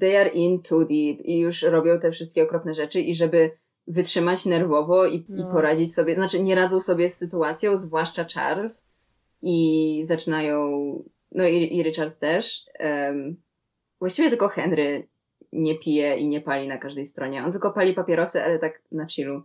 [0.00, 3.50] they are in too deep i już robią te wszystkie okropne rzeczy i żeby
[3.86, 5.50] wytrzymać nerwowo i, no.
[5.50, 8.86] i poradzić sobie, znaczy nie radzą sobie z sytuacją, zwłaszcza Charles
[9.42, 10.58] i zaczynają,
[11.34, 12.64] no i, i Richard też.
[12.80, 13.36] Um,
[13.98, 15.06] właściwie tylko Henry
[15.52, 17.44] nie pije i nie pali na każdej stronie.
[17.44, 19.42] On tylko pali papierosy, ale tak na chillu.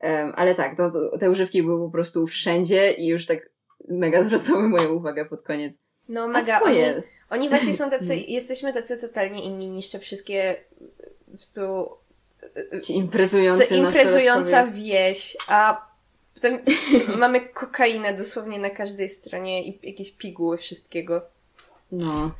[0.00, 3.50] Um, ale tak, to, to, te używki były po prostu wszędzie i już tak
[3.88, 5.78] mega zwracały moją uwagę pod koniec.
[6.08, 6.60] No mega.
[6.60, 6.78] Oni,
[7.30, 10.56] oni właśnie są tacy, jesteśmy tacy totalnie inni niż te wszystkie
[11.24, 11.62] po prostu
[12.82, 15.91] Ci imprezujący imprezująca wieś, a
[16.42, 16.58] potem
[17.18, 21.22] mamy kokainę dosłownie na każdej stronie i jakieś piguły wszystkiego.
[21.92, 22.34] No.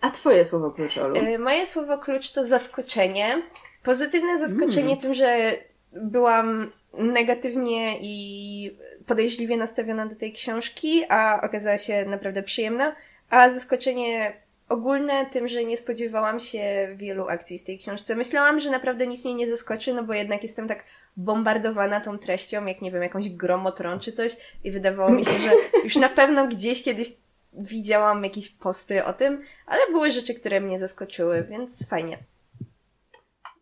[0.00, 1.16] A twoje słowo klucz, Olu?
[1.16, 3.42] E, moje słowo klucz to zaskoczenie.
[3.82, 4.98] Pozytywne zaskoczenie mm.
[4.98, 5.52] tym, że
[5.92, 8.76] byłam negatywnie i
[9.06, 12.96] podejrzliwie nastawiona do tej książki, a okazała się naprawdę przyjemna.
[13.30, 14.32] A zaskoczenie
[14.68, 18.16] ogólne tym, że nie spodziewałam się wielu akcji w tej książce.
[18.16, 20.84] Myślałam, że naprawdę nic mnie nie zaskoczy, no bo jednak jestem tak
[21.16, 25.50] bombardowana tą treścią, jak nie wiem, jakąś gromotron czy coś i wydawało mi się, że
[25.84, 27.08] już na pewno gdzieś kiedyś
[27.52, 32.18] widziałam jakieś posty o tym, ale były rzeczy, które mnie zaskoczyły, więc fajnie.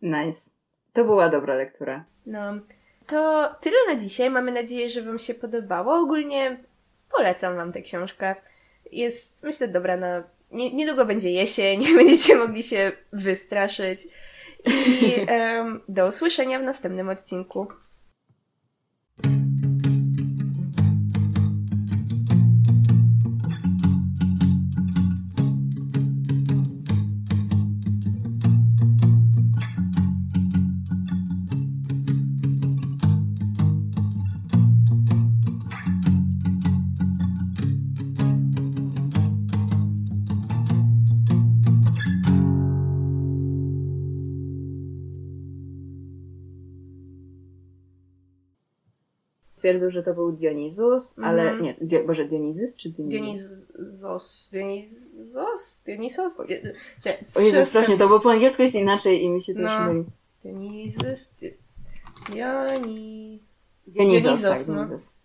[0.01, 0.49] Nice.
[0.93, 2.05] To była dobra lektura.
[2.25, 2.53] No,
[3.07, 4.29] to tyle na dzisiaj.
[4.29, 5.99] Mamy nadzieję, że Wam się podobało.
[5.99, 6.57] Ogólnie
[7.11, 8.35] polecam Wam tę książkę.
[8.91, 14.07] Jest, myślę, dobra na nie, niedługo będzie jesień, będziecie mogli się wystraszyć.
[14.65, 17.67] I um, do usłyszenia w następnym odcinku.
[49.69, 51.29] Twierdził, że to był Dionizus, mm.
[51.29, 51.61] ale mhm.
[51.61, 53.65] nie, Dio, Boże, Dionizys czy Dionizos?
[54.51, 55.81] Dionizos?
[55.85, 56.39] Dionisos?
[56.39, 59.79] O Jezu, strasznie, to bo po angielsku jest inaczej i mi się to no.
[59.79, 60.05] już myli.
[60.43, 61.33] Dionizys,
[62.29, 63.39] Dioni...
[63.87, 64.85] Dionizos, Dionizos, tak, no.
[64.85, 65.18] Dionizos.